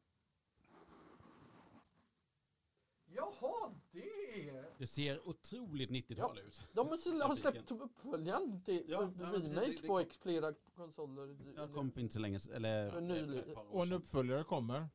Jaha, 3.06 3.74
det! 3.92 4.66
Det 4.78 4.88
ser 4.88 5.28
otroligt 5.30 5.90
90-tal 5.90 6.40
ut. 6.40 6.68
De 6.74 6.88
har 6.88 6.98
sl- 6.98 7.22
har 7.28 7.36
släppt 7.36 7.72
uppföljaren 7.72 8.62
till 8.64 8.86
Ja, 8.88 9.12
ja, 9.20 9.26
remake 9.26 9.48
det- 9.66 9.82
det 9.82 9.88
på 9.88 10.04
flera 10.22 10.54
konsoler. 10.76 11.38
Jag 11.56 11.74
kom 11.74 11.92
för 11.92 12.02
inte 12.02 12.14
så 12.14 12.20
länge 12.20 12.40
eller 12.54 12.92
par 13.54 13.62
år 13.62 13.76
Och 13.76 13.84
en 13.84 13.92
uppföljare 13.94 14.44
kommer 14.44 14.90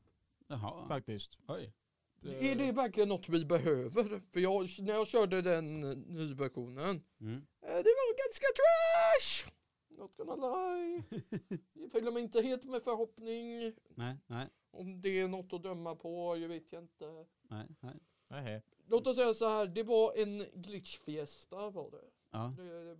Jaha, 0.47 0.89
faktiskt. 0.89 1.39
oj. 1.47 1.73
Är 2.23 2.55
det 2.55 2.73
verkligen 2.73 3.09
något 3.09 3.29
vi 3.29 3.45
behöver? 3.45 4.21
För 4.33 4.41
jag, 4.41 4.69
när 4.79 4.95
jag 4.95 5.07
körde 5.07 5.43
den 5.43 5.85
eh, 5.91 5.97
nyversionen, 5.97 7.03
Mm. 7.21 7.37
eh, 7.63 7.69
det 7.69 7.95
var 7.99 8.27
ganska 8.27 8.47
trash! 8.59 9.53
Not 9.89 10.17
gonna 10.17 10.37
lie. 10.77 11.03
Jag 11.73 11.93
fyller 11.93 12.11
mig 12.11 12.23
inte 12.23 12.41
helt 12.43 12.65
med 12.65 12.83
förhoppning. 12.83 13.73
Nej, 13.89 14.17
nej, 14.27 14.47
Om 14.71 15.01
det 15.01 15.21
är 15.21 15.29
något 15.29 15.53
att 15.53 15.63
döma 15.63 15.95
på, 15.97 16.37
jag 16.37 16.49
vet 16.49 16.73
jag 16.73 16.83
inte. 16.83 17.27
nej, 17.43 17.67
nej. 18.29 18.63
Låt 18.87 19.07
oss 19.07 19.17
säga 19.17 19.35
så 19.35 19.49
här, 19.49 19.67
det 19.67 19.83
var 19.83 20.17
en 20.17 20.47
glitchfiesta 20.55 21.71
var 21.71 21.91
det. 21.91 22.05
Ja, 22.31 22.55
det 22.57 22.99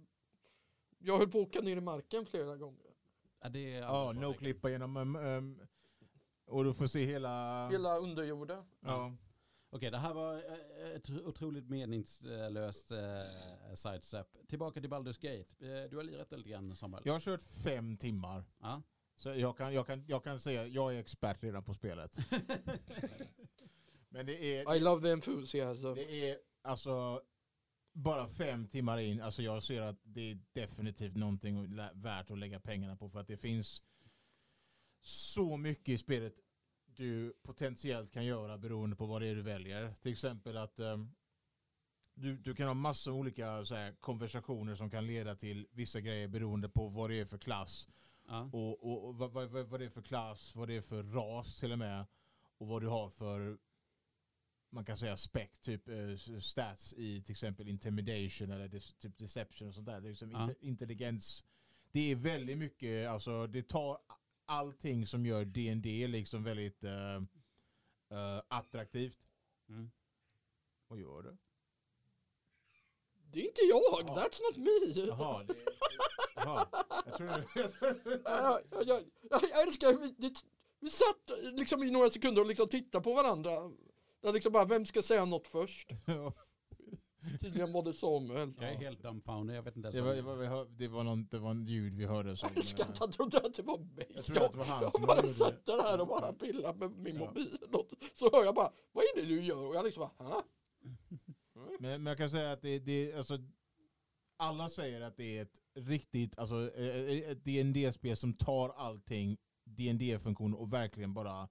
jag 0.99 1.19
höll 1.19 1.29
på 1.31 1.39
att 1.41 1.47
åka 1.49 1.61
ner 1.61 1.77
i 1.77 1.81
marken 1.81 2.27
flera 2.27 2.57
gånger. 2.57 2.87
ja 3.41 3.49
det 3.49 3.75
är... 3.75 3.81
Ja, 3.81 4.13
no 4.13 4.35
klippa 4.35 4.71
genom... 4.71 4.97
Um, 4.97 5.17
um, 5.17 5.61
och 6.49 6.65
du 6.65 6.75
får 6.75 6.87
se 6.87 7.05
hela... 7.05 7.69
Hela 7.69 7.97
underjorden. 7.97 8.65
Ja. 8.81 9.17
Okej, 9.71 9.91
det 9.91 9.99
här 9.99 10.15
var 10.15 10.35
eh, 10.35 10.91
ett 10.97 11.11
otroligt 11.11 11.69
meningslöst 11.69 12.91
eh, 12.91 12.99
sidestep. 13.75 14.27
Tillbaka 14.49 14.81
till 14.81 14.91
Baldur's 14.91 15.21
Gate. 15.21 15.67
Eh, 15.83 15.91
Du 15.91 15.97
har 15.97 16.03
lirat 16.05 16.33
lite 16.33 16.49
grann 16.49 16.77
Samuel. 16.77 17.03
Jag 17.07 17.13
har 17.13 17.21
kört 17.21 17.41
fem 17.41 17.97
timmar. 17.97 18.45
Ja. 18.61 18.83
Så 19.17 19.29
jag 19.29 19.57
kan, 19.57 19.75
jag 19.75 19.87
kan, 19.87 20.05
jag 20.07 20.25
kan 20.25 20.41
säga 20.41 20.67
jag 20.67 20.95
är 20.95 20.99
expert 21.01 21.43
redan 21.45 21.65
på 21.65 21.75
spelet. 21.75 22.17
Men 24.09 24.27
det 24.27 24.57
är, 24.57 24.75
I 24.77 24.81
love 24.81 25.03
the 25.03 25.13
enthusiasm. 25.13 25.95
det 25.95 26.31
är 26.31 26.39
alltså 26.63 27.23
bara 27.93 28.27
fem 28.29 28.69
timmar 28.69 28.99
in. 28.99 29.21
Alltså 29.23 29.43
jag 29.43 29.63
ser 29.63 29.83
att 29.83 29.97
det 30.03 30.31
är 30.31 30.39
definitivt 30.53 31.17
någonting 31.17 31.77
värt 31.95 32.31
att 32.31 32.39
lägga 32.39 32.61
pengarna 32.61 32.97
på. 32.97 33.09
För 33.11 33.21
att 33.21 33.29
det 33.29 33.37
finns 33.37 33.83
så 35.03 35.57
mycket 35.57 35.89
i 35.89 35.99
spelet 35.99 36.35
du 36.99 37.33
potentiellt 37.43 38.13
kan 38.13 38.25
göra 38.25 38.59
beroende 38.59 38.97
på 38.97 39.07
vad 39.07 39.23
det 39.23 39.29
är 39.29 39.35
du 39.35 39.43
väljer. 39.43 39.95
Till 40.01 40.13
exempel 40.13 40.57
att 40.57 40.81
um, 40.81 41.15
du, 42.15 42.37
du 42.37 42.55
kan 42.55 42.67
ha 42.67 42.75
massor 42.75 43.13
av 43.13 43.19
olika 43.19 43.65
så 43.65 43.75
här, 43.75 43.93
konversationer 43.93 44.75
som 44.75 44.91
kan 44.91 45.07
leda 45.07 45.35
till 45.35 45.67
vissa 45.71 46.01
grejer 46.01 46.29
beroende 46.29 46.69
på 46.69 46.89
vad 46.89 47.11
det 47.11 47.21
är 47.21 47.25
för 47.25 47.39
klass. 47.39 47.89
Ja. 48.29 48.51
Och, 48.53 48.85
och, 48.85 49.09
och 49.09 49.15
vad, 49.15 49.33
vad, 49.33 49.67
vad 49.69 49.81
det 49.81 49.87
är 49.87 49.91
för 49.91 50.03
klass, 50.03 50.55
vad 50.55 50.69
det 50.69 50.77
är 50.77 50.81
för 50.81 51.03
ras 51.03 51.61
till 51.61 51.73
och 51.73 51.79
med. 51.79 52.07
Och 52.59 52.67
vad 52.67 52.83
du 52.83 52.89
har 52.89 53.11
för 53.11 53.59
man 54.71 54.85
kan 54.85 54.97
säga 54.97 55.17
spec, 55.17 55.61
typ 55.61 55.89
uh, 55.89 56.17
stats 56.39 56.95
i 56.97 57.23
till 57.23 57.33
exempel 57.33 57.69
intimidation 57.69 58.51
eller 58.51 58.69
des, 58.69 58.95
typ 58.95 59.19
deception 59.19 59.69
och 59.69 59.75
sånt 59.75 59.87
där. 59.87 60.01
Det 60.01 60.09
är 60.09 60.11
liksom 60.11 60.31
ja. 60.31 60.51
intelligens. 60.61 61.45
Det 61.93 62.13
är 62.13 62.17
väldigt 62.17 62.59
mycket, 62.59 63.09
alltså 63.09 63.47
det 63.47 63.63
tar 63.63 63.99
allting 64.49 65.07
som 65.07 65.27
gör 65.27 65.45
D&D 65.45 66.07
liksom 66.07 66.45
väldigt 66.45 66.85
uh, 66.85 66.91
uh, 68.13 68.43
attraktivt. 68.49 69.19
Mm. 69.69 69.91
Vad 70.89 70.99
gör 70.99 71.23
du? 71.23 71.37
Det 73.31 73.41
är 73.41 73.45
inte 73.45 73.63
jag, 73.63 74.09
ja. 74.09 74.15
that's 74.17 74.41
not 74.43 74.57
me. 74.57 75.01
Jaha, 75.07 75.45
det, 75.45 75.55
jaha. 76.37 76.67
Jag 77.07 77.15
tror 77.15 77.31
jag, 77.31 78.61
jag, 78.71 78.87
jag, 78.87 79.05
jag 79.31 79.63
älskar, 79.63 79.93
vi, 80.19 80.35
vi 80.81 80.91
satt 80.91 81.31
liksom 81.53 81.83
i 81.83 81.91
några 81.91 82.11
sekunder 82.11 82.43
och 82.43 82.49
liksom 82.49 82.69
tittade 82.69 83.05
på 83.05 83.15
varandra. 83.15 83.71
Det 84.21 84.33
liksom 84.33 84.53
bara, 84.53 84.65
vem 84.65 84.87
ska 84.87 85.03
säga 85.03 85.25
något 85.25 85.49
först? 85.49 85.91
Tydligen 87.41 87.73
var 87.73 87.83
det 87.83 87.93
Samuel. 87.93 88.53
Jag 88.61 88.73
är 88.73 88.77
helt 88.77 89.03
dumbfounded, 89.03 89.57
jag 89.57 89.63
vet 89.63 89.77
inte 89.77 89.91
det 89.91 90.03
var, 90.03 90.15
det, 90.15 90.23
var, 90.23 90.79
det, 90.79 90.89
var 90.89 91.05
någon, 91.05 91.27
det 91.31 91.39
var 91.39 91.51
en 91.51 91.67
ljud 91.67 91.95
vi 91.95 92.07
hörde. 92.07 92.37
Som, 92.37 92.49
jag 92.49 92.59
älskar 92.59 92.85
att 92.85 92.99
han 92.99 93.13
trodde 93.13 93.39
att 93.39 93.55
det 93.55 93.63
var 93.63 93.79
mig. 93.79 94.07
Jag 94.15 94.25
trodde 94.25 94.47
att 94.47 94.53
det 94.53 94.59
var 94.59 94.65
han 94.65 94.83
jag 94.83 94.93
som 94.93 95.07
bara 95.07 95.27
satt 95.27 95.67
där 95.67 96.01
och 96.01 96.07
bara 96.07 96.33
pillade 96.33 96.79
med 96.79 96.91
min 96.91 97.17
ja. 97.17 97.27
mobil. 97.27 97.59
Och 97.73 97.87
så 98.15 98.31
hör 98.33 98.45
jag 98.45 98.55
bara, 98.55 98.73
vad 98.93 99.05
är 99.05 99.21
det 99.21 99.27
du 99.27 99.43
gör? 99.43 99.67
Och 99.67 99.75
jag 99.75 99.85
liksom 99.85 100.11
bara, 100.19 100.29
Hä? 100.29 100.43
Men, 101.81 102.03
men 102.03 102.07
jag 102.07 102.19
kan 102.19 102.31
säga 102.31 102.53
att 102.53 102.63
det, 102.63 102.79
det 102.79 103.15
alltså, 103.15 103.39
alla 104.39 104.69
säger 104.69 105.01
att 105.01 105.17
det 105.17 105.39
är 105.39 105.43
ett 105.43 105.61
riktigt, 105.75 106.39
alltså 106.39 106.71
ett 106.77 107.45
dd 107.45 107.93
spel 107.95 108.17
som 108.17 108.33
tar 108.33 108.69
allting 108.69 109.37
dd 109.65 110.19
funktioner 110.23 110.61
och 110.61 110.73
verkligen 110.73 111.15
bara 111.15 111.49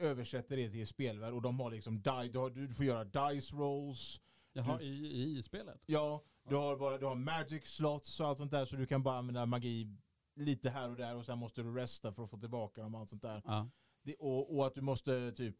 översätter 0.00 0.56
det 0.56 0.70
till 0.70 0.86
spelvärld 0.86 1.32
och 1.32 1.42
de 1.42 1.60
har 1.60 1.70
liksom 1.70 2.02
du, 2.02 2.10
har, 2.10 2.50
du 2.50 2.74
får 2.74 2.86
göra 2.86 3.04
dice 3.04 3.56
rolls. 3.56 4.20
Jaha, 4.52 4.78
du, 4.78 4.84
i, 4.84 5.38
i 5.38 5.42
spelet? 5.42 5.82
Ja, 5.86 6.24
du 6.48 6.54
har, 6.54 6.76
bara, 6.76 6.98
du 6.98 7.06
har 7.06 7.14
magic 7.14 7.66
slots 7.66 8.20
och 8.20 8.26
allt 8.26 8.38
sånt 8.38 8.50
där 8.50 8.64
så 8.64 8.76
du 8.76 8.86
kan 8.86 9.02
bara 9.02 9.18
använda 9.18 9.46
magi 9.46 9.96
lite 10.36 10.70
här 10.70 10.90
och 10.90 10.96
där 10.96 11.16
och 11.16 11.26
sen 11.26 11.38
måste 11.38 11.62
du 11.62 11.74
resta 11.74 12.12
för 12.12 12.24
att 12.24 12.30
få 12.30 12.38
tillbaka 12.38 12.82
dem 12.82 12.94
och 12.94 13.00
allt 13.00 13.10
sånt 13.10 13.22
där. 13.22 13.42
Ja. 13.44 13.68
Det, 14.02 14.14
och, 14.14 14.56
och, 14.56 14.66
att 14.66 14.74
du 14.74 14.80
måste 14.80 15.32
typ 15.32 15.56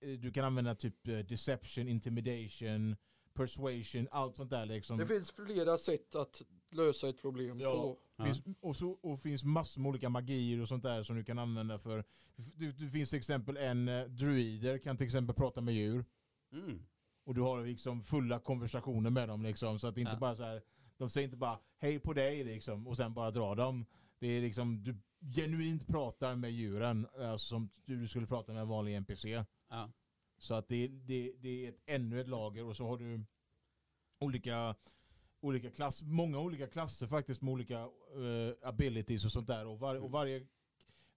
eh, 0.00 0.18
du 0.18 0.32
kan 0.32 0.44
använda 0.44 0.74
typ 0.74 1.08
eh, 1.08 1.18
deception, 1.18 1.88
intimidation, 1.88 2.96
persuasion, 3.38 4.08
allt 4.10 4.36
sånt 4.36 4.50
där 4.50 4.66
liksom. 4.66 4.98
Det 4.98 5.06
finns 5.06 5.30
flera 5.30 5.78
sätt 5.78 6.14
att 6.14 6.42
lösa 6.70 7.08
ett 7.08 7.20
problem 7.20 7.60
ja. 7.60 7.72
på. 7.72 8.24
Finns, 8.24 8.42
och, 8.60 8.76
så, 8.76 8.90
och 8.90 9.20
finns 9.20 9.44
massor 9.44 9.80
med 9.80 9.88
olika 9.88 10.08
magier 10.08 10.60
och 10.60 10.68
sånt 10.68 10.82
där 10.82 11.02
som 11.02 11.16
du 11.16 11.24
kan 11.24 11.38
använda 11.38 11.78
för. 11.78 12.04
Det, 12.36 12.78
det 12.78 12.90
finns 12.90 13.10
till 13.10 13.18
exempel 13.18 13.56
en 13.56 13.88
uh, 13.88 14.08
druider 14.08 14.78
kan 14.78 14.96
till 14.96 15.06
exempel 15.06 15.34
prata 15.34 15.60
med 15.60 15.74
djur. 15.74 16.04
Mm. 16.52 16.82
Och 17.24 17.34
du 17.34 17.40
har 17.40 17.64
liksom 17.64 18.02
fulla 18.02 18.38
konversationer 18.38 19.10
med 19.10 19.28
dem 19.28 19.42
liksom. 19.42 19.78
Så 19.78 19.86
att 19.86 19.94
det 19.94 20.00
inte 20.00 20.12
ja. 20.12 20.18
bara 20.18 20.36
så 20.36 20.42
här, 20.42 20.62
de 20.96 21.10
säger 21.10 21.24
inte 21.24 21.36
bara 21.36 21.58
hej 21.78 21.98
på 21.98 22.12
dig 22.12 22.44
liksom 22.44 22.86
och 22.86 22.96
sen 22.96 23.14
bara 23.14 23.30
drar 23.30 23.56
dem. 23.56 23.86
Det 24.18 24.26
är 24.26 24.40
liksom, 24.40 24.84
du 24.84 24.96
genuint 25.34 25.86
pratar 25.86 26.36
med 26.36 26.52
djuren 26.52 27.06
alltså 27.14 27.38
som 27.38 27.70
du 27.84 28.08
skulle 28.08 28.26
prata 28.26 28.52
med 28.52 28.62
en 28.62 28.68
vanlig 28.68 28.94
NPC. 28.94 29.44
Ja. 29.70 29.90
Så 30.38 30.54
att 30.54 30.68
det, 30.68 30.88
det, 30.88 31.32
det 31.40 31.66
är 31.66 31.68
ett, 31.68 31.80
ännu 31.86 32.20
ett 32.20 32.28
lager 32.28 32.64
och 32.64 32.76
så 32.76 32.86
har 32.86 32.96
du 32.96 33.24
olika 34.18 34.74
olika 35.40 35.70
klass, 35.70 36.02
många 36.02 36.38
olika 36.38 36.66
klasser 36.66 37.06
faktiskt 37.06 37.42
med 37.42 37.52
olika 37.52 37.84
uh, 38.16 38.52
abilities 38.62 39.24
och 39.24 39.32
sånt 39.32 39.46
där. 39.46 39.66
Och, 39.66 39.78
var, 39.78 39.96
och 39.96 40.10
varje, 40.10 40.46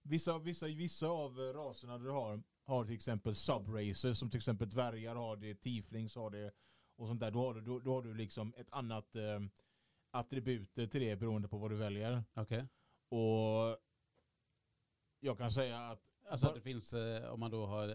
vissa, 0.02 0.38
vissa, 0.38 0.66
vissa 0.66 1.06
av 1.06 1.38
raserna 1.38 1.98
du 1.98 2.10
har 2.10 2.42
har 2.64 2.84
till 2.84 2.94
exempel 2.94 3.34
subraces 3.34 4.18
som 4.18 4.30
till 4.30 4.38
exempel 4.38 4.68
dvärgar 4.68 5.14
har 5.14 5.36
det, 5.36 5.54
tieflings 5.54 6.14
har 6.14 6.30
det 6.30 6.52
och 6.96 7.06
sånt 7.06 7.20
där. 7.20 7.30
Då 7.30 7.46
har 7.46 7.54
du, 7.54 7.60
då, 7.60 7.80
då 7.80 7.94
har 7.94 8.02
du 8.02 8.14
liksom 8.14 8.54
ett 8.56 8.68
annat 8.70 9.16
uh, 9.16 9.48
attribut 10.10 10.74
till 10.74 11.00
det 11.00 11.16
beroende 11.16 11.48
på 11.48 11.58
vad 11.58 11.70
du 11.70 11.76
väljer. 11.76 12.24
Okay. 12.34 12.64
Och 13.08 13.78
jag 15.20 15.38
kan 15.38 15.50
säga 15.50 15.78
att 15.78 16.12
Alltså 16.28 16.52
det 16.52 16.60
finns, 16.60 16.94
eh, 16.94 17.32
om 17.32 17.40
man 17.40 17.50
då 17.50 17.66
har 17.66 17.88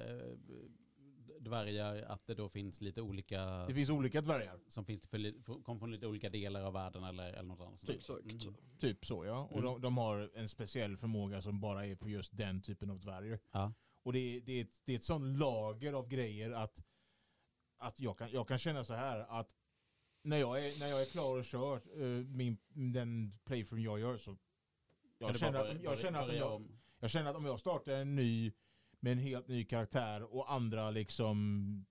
dvärgar, 1.39 2.03
att 2.03 2.27
det 2.27 2.33
då 2.33 2.49
finns 2.49 2.81
lite 2.81 3.01
olika... 3.01 3.65
Det 3.67 3.73
finns 3.73 3.89
olika 3.89 4.21
dvärgar. 4.21 4.59
Som 4.67 4.85
finns 4.85 5.07
för, 5.07 5.63
kommer 5.63 5.79
från 5.79 5.91
lite 5.91 6.07
olika 6.07 6.29
delar 6.29 6.61
av 6.61 6.73
världen 6.73 7.03
eller, 7.03 7.33
eller 7.33 7.49
något 7.49 7.67
annat. 7.67 7.87
Typ, 7.87 8.09
mm. 8.09 8.55
typ 8.79 9.05
så 9.05 9.25
ja. 9.25 9.43
Och 9.43 9.51
mm. 9.51 9.63
de, 9.65 9.81
de, 9.81 9.97
har 9.97 10.31
en 10.33 10.49
speciell 10.49 10.97
förmåga 10.97 11.41
som 11.41 11.59
bara 11.59 11.85
är 11.85 11.95
för 11.95 12.07
just 12.07 12.37
den 12.37 12.61
typen 12.61 12.89
av 12.89 12.99
dvärg. 12.99 13.39
Ja. 13.51 13.73
Och 14.03 14.13
det, 14.13 14.39
det, 14.39 14.51
är 14.51 14.61
ett, 14.61 14.81
det 14.85 14.93
är 14.93 14.97
ett 14.97 15.03
sånt 15.03 15.37
lager 15.37 15.93
av 15.93 16.07
grejer 16.07 16.51
att, 16.51 16.83
att 17.77 17.99
jag, 17.99 18.17
kan, 18.17 18.31
jag 18.31 18.47
kan 18.47 18.57
känna 18.59 18.83
så 18.83 18.93
här 18.93 19.19
att 19.19 19.49
när 20.21 20.37
jag 20.37 20.65
är, 20.65 20.79
när 20.79 20.87
jag 20.87 21.01
är 21.01 21.05
klar 21.05 21.37
och 21.39 21.45
kört 21.45 21.87
uh, 21.97 22.25
min, 22.25 22.57
den 22.69 23.39
playthrough 23.45 23.83
jag 23.83 23.99
gör 23.99 24.17
så 24.17 24.37
jag 25.17 25.39
känner, 25.39 25.59
att, 25.59 25.83
jag, 25.83 25.99
känner 25.99 26.29
att 26.29 26.35
jag, 26.35 26.67
jag 26.99 27.09
känner 27.09 27.29
att 27.29 27.35
om 27.35 27.45
jag 27.45 27.59
startar 27.59 27.91
en 27.91 28.15
ny 28.15 28.51
med 28.99 29.11
en 29.11 29.19
helt 29.19 29.47
ny 29.47 29.63
karaktär 29.63 30.35
och 30.35 30.53
andra 30.53 30.91
liksom 30.91 31.85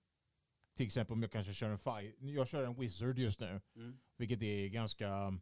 till 0.77 0.85
exempel 0.85 1.13
om 1.13 1.21
jag 1.21 1.31
kanske 1.31 1.53
kör 1.53 1.69
en 1.69 1.77
fight. 1.77 2.15
Jag 2.19 2.47
kör 2.47 2.63
en 2.63 2.79
wizard 2.79 3.19
just 3.19 3.39
nu. 3.39 3.61
Mm. 3.75 3.99
Vilket 4.17 4.43
är 4.43 4.67
ganska 4.67 5.39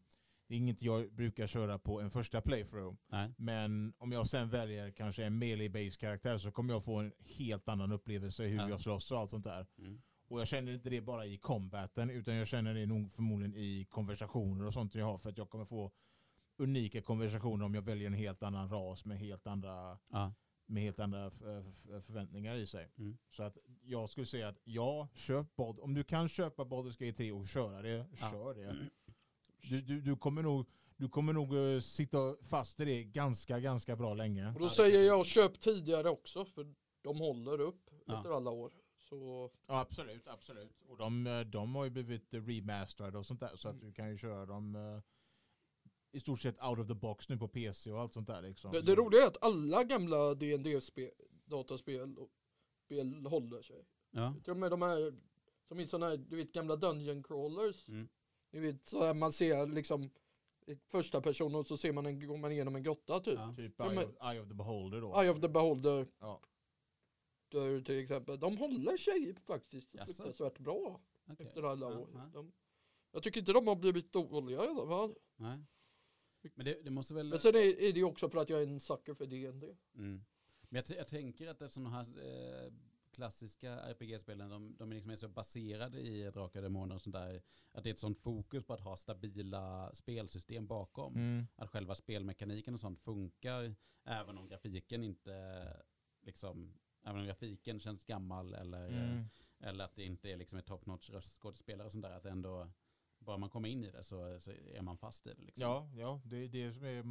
det 0.48 0.56
är 0.56 0.58
inget 0.58 0.82
jag 0.82 1.14
brukar 1.14 1.48
köra 1.48 1.80
på 1.80 2.02
en 2.02 2.12
första 2.12 2.42
playthrough. 2.42 2.98
Nej. 3.08 3.34
Men 3.38 3.94
om 3.98 4.12
jag 4.12 4.28
sen 4.28 4.50
väljer 4.50 4.92
kanske 4.92 5.26
en 5.26 5.44
melee-based 5.44 6.00
karaktär 6.00 6.38
så 6.38 6.52
kommer 6.52 6.74
jag 6.74 6.84
få 6.84 6.96
en 6.96 7.14
helt 7.38 7.70
annan 7.70 7.92
upplevelse 7.92 8.44
hur 8.44 8.58
ja. 8.58 8.70
jag 8.70 8.82
slåss 8.82 9.12
och 9.12 9.20
allt 9.20 9.30
sånt 9.30 9.44
där. 9.44 9.68
Mm. 9.78 10.02
Och 10.28 10.40
jag 10.40 10.48
känner 10.48 10.72
inte 10.74 10.90
det 10.90 11.02
bara 11.02 11.26
i 11.26 11.38
combaten 11.38 12.10
utan 12.10 12.36
jag 12.36 12.48
känner 12.48 12.74
det 12.74 12.86
nog 12.86 13.12
förmodligen 13.14 13.56
i 13.56 13.86
konversationer 13.90 14.66
och 14.66 14.74
sånt 14.74 14.96
jag 14.96 15.06
har 15.06 15.18
för 15.18 15.30
att 15.30 15.38
jag 15.38 15.50
kommer 15.50 15.66
få 15.66 15.92
unika 16.58 17.02
konversationer 17.02 17.66
om 17.66 17.76
jag 17.76 17.82
väljer 17.82 18.08
en 18.08 18.14
helt 18.14 18.44
annan 18.44 18.70
ras 18.70 19.06
med 19.06 19.20
helt 19.20 19.48
andra 19.48 19.98
ja 20.12 20.34
med 20.66 20.84
helt 20.84 21.00
andra 21.00 21.32
förväntningar 22.06 22.56
i 22.56 22.68
sig. 22.68 22.92
Mm. 22.98 23.18
Så 23.32 23.44
att 23.44 23.58
jag 23.84 24.10
skulle 24.10 24.26
säga 24.26 24.48
att 24.48 24.60
ja, 24.64 25.08
köp 25.14 25.56
Bod. 25.56 25.80
Om 25.80 25.94
du 25.94 26.04
kan 26.04 26.28
köpa 26.28 26.64
Baldur's 26.64 27.06
Gate 27.06 27.18
3 27.18 27.32
och 27.32 27.48
köra 27.48 27.82
det, 27.82 28.06
ja. 28.22 28.30
kör 28.32 28.54
det. 28.54 28.76
Du, 29.70 29.82
du, 29.82 30.02
du, 30.02 30.16
kommer 30.16 30.44
nog, 30.44 30.66
du 30.98 31.10
kommer 31.10 31.34
nog 31.34 31.54
uh, 31.54 31.80
sitta 31.80 32.36
fast 32.42 32.80
i 32.80 32.86
det 32.86 33.04
ganska, 33.04 33.60
ganska 33.60 33.96
bra 33.96 34.14
länge. 34.14 34.54
Och 34.54 34.60
då 34.60 34.70
säger 34.70 35.04
jag 35.04 35.26
köp 35.26 35.60
tidigare 35.60 36.10
också, 36.10 36.46
för 36.46 36.74
de 37.02 37.20
håller 37.20 37.62
upp 37.62 37.90
ja. 38.06 38.18
efter 38.18 38.30
alla 38.30 38.52
år. 38.52 38.74
Så... 38.98 39.52
Ja, 39.68 39.80
absolut, 39.80 40.28
absolut. 40.28 40.82
Och 40.88 40.98
de, 40.98 41.28
eh, 41.28 41.40
de 41.40 41.76
har 41.76 41.84
ju 41.84 41.90
blivit 41.90 42.28
remasterade 42.34 43.18
och 43.18 43.26
sånt 43.26 43.40
där, 43.40 43.56
så 43.56 43.70
att 43.70 43.76
mm. 43.76 43.86
du 43.86 43.94
kan 43.94 44.10
ju 44.10 44.18
köra 44.18 44.46
dem 44.46 44.76
uh, 44.76 45.02
i 46.16 46.20
stort 46.20 46.40
sett 46.40 46.64
out 46.64 46.80
of 46.80 46.88
the 46.88 46.94
box 46.94 47.30
nu 47.30 47.38
på 47.38 47.48
PC 47.48 47.92
och 47.92 48.02
allt 48.02 48.14
sånt 48.14 48.28
där. 48.28 48.42
Liksom. 48.42 48.72
Det, 48.72 48.82
det 48.82 48.96
roliga 48.96 49.24
är 49.24 49.28
att 49.28 49.44
alla 49.44 49.84
gamla 49.84 50.36
dd 50.36 50.82
dataspel 51.46 52.18
och 52.18 52.30
spel 52.86 53.26
håller 53.26 53.62
sig. 53.62 53.86
Ja. 54.12 54.36
Till 54.44 54.52
och 54.52 54.58
med 54.58 54.72
de 54.72 54.82
här, 54.82 55.14
som 55.68 55.80
är 55.80 55.86
sådana 55.86 56.10
här, 56.10 56.18
du 56.18 56.36
vet 56.36 56.52
gamla 56.52 56.76
dungeon 56.76 57.24
crawlers. 57.24 57.88
Mm. 57.88 58.08
Du 58.52 58.60
vet, 58.60 58.88
så 58.88 59.04
här 59.04 59.14
man 59.14 59.32
ser 59.32 59.68
liksom 59.68 60.10
första 60.88 61.22
person 61.22 61.56
och 61.56 61.68
så 61.68 61.78
ser 61.78 61.92
man 61.92 62.06
en, 62.06 62.28
går 62.28 62.38
man 62.38 62.52
igenom 62.52 62.76
en 62.76 62.84
grotta 62.84 63.20
typ. 63.20 63.40
Ja. 63.40 63.54
Typ 63.58 63.82
Eye 63.82 64.06
of, 64.06 64.16
Eye 64.22 64.42
of, 64.42 64.48
the 64.48 64.54
Beholder 64.54 65.02
då. 65.02 65.22
Eye 65.22 65.30
of 65.30 65.42
the 65.42 65.48
Beholder. 65.48 66.08
Ja. 66.20 66.42
Där 67.50 67.82
till 67.82 68.00
exempel. 68.00 68.40
De 68.40 68.58
håller 68.58 68.98
sig 68.98 69.36
faktiskt 69.36 69.92
fruktansvärt 69.92 70.60
bra. 70.60 71.02
Okay. 71.32 71.48
Efter 71.48 71.64
alla 71.64 71.88
år. 71.88 72.30
De, 72.34 72.52
jag 73.12 73.24
tycker 73.24 73.40
inte 73.40 73.54
de 73.54 73.68
har 73.68 73.76
blivit 73.76 74.12
dåliga 74.12 74.66
i 74.66 74.68
alla 74.68 74.88
fall. 74.88 75.16
Nej. 75.36 75.60
Men 76.56 76.66
det, 76.66 76.78
det, 76.84 76.92
måste 76.92 77.14
väl... 77.14 77.30
Men 77.30 77.40
sen 77.40 77.56
är, 77.56 77.60
är 77.60 77.94
det 77.94 78.00
ju 78.00 78.04
också 78.04 78.30
för 78.30 78.38
att 78.38 78.50
jag 78.50 78.62
är 78.62 78.68
en 78.68 78.80
sucker 78.80 79.14
för 79.14 79.26
DND. 79.26 79.64
Mm. 79.96 80.26
Men 80.70 80.84
jag, 80.88 80.98
jag, 80.98 81.08
tänker 81.08 81.48
att 81.48 81.62
eftersom 81.62 81.84
de 81.84 81.94
här 81.94 82.06
eh, 82.06 82.72
klassiska 83.16 83.80
RPG-spelen, 83.80 84.50
de, 84.50 84.76
de 84.78 84.92
är, 84.92 84.96
liksom 84.96 85.12
är 85.12 85.16
så 85.16 85.28
baserade 85.28 86.00
i 86.00 86.32
Drakar 86.32 86.60
och 86.60 86.64
Demoner 86.64 86.96
och 86.96 87.02
sånt 87.02 87.16
där, 87.16 87.42
att 87.72 87.84
det 87.84 87.90
är 87.90 87.94
ett 87.94 88.00
sånt 88.00 88.20
fokus 88.20 88.64
på 88.64 88.74
att 88.74 88.80
ha 88.80 88.98
stabila 88.98 89.92
spelsystem 89.94 90.68
bakom. 90.68 91.16
Mm. 91.16 91.48
Att 91.56 91.70
själva 91.70 91.96
spelmekaniken 91.96 92.74
och 92.74 92.80
sånt 92.80 93.00
funkar, 93.00 93.76
även 94.04 94.38
om 94.38 94.48
grafiken 94.48 95.04
inte, 95.04 95.68
liksom, 96.22 96.74
även 97.04 97.20
om 97.20 97.26
grafiken 97.26 97.80
känns 97.80 98.04
gammal 98.04 98.54
eller, 98.54 98.88
mm. 98.88 99.26
eller 99.60 99.86
att 99.86 99.96
det 99.96 100.04
inte 100.04 100.30
är 100.30 100.38
liksom 100.38 100.60
ett 100.60 100.66
top 100.66 100.86
notch 100.86 101.10
röstskådespelare 101.10 101.86
och 101.86 101.92
sånt 101.92 102.04
där, 102.04 102.12
att 102.12 102.24
det 102.24 102.30
ändå 102.30 102.70
bara 103.26 103.38
man 103.38 103.50
kommer 103.50 103.70
in 103.70 103.84
i 103.84 103.92
det 103.92 104.04
så, 104.04 104.40
så 104.40 104.52
är 104.52 104.82
man 104.82 104.98
fast 104.98 105.28
i 105.28 105.34
det. 105.34 105.42
Liksom. 105.42 105.62
Ja, 105.62 105.90
ja, 105.96 106.22
det 106.26 106.38
är 106.38 106.48
det 106.48 106.74
som 106.74 106.86
är 106.86 107.04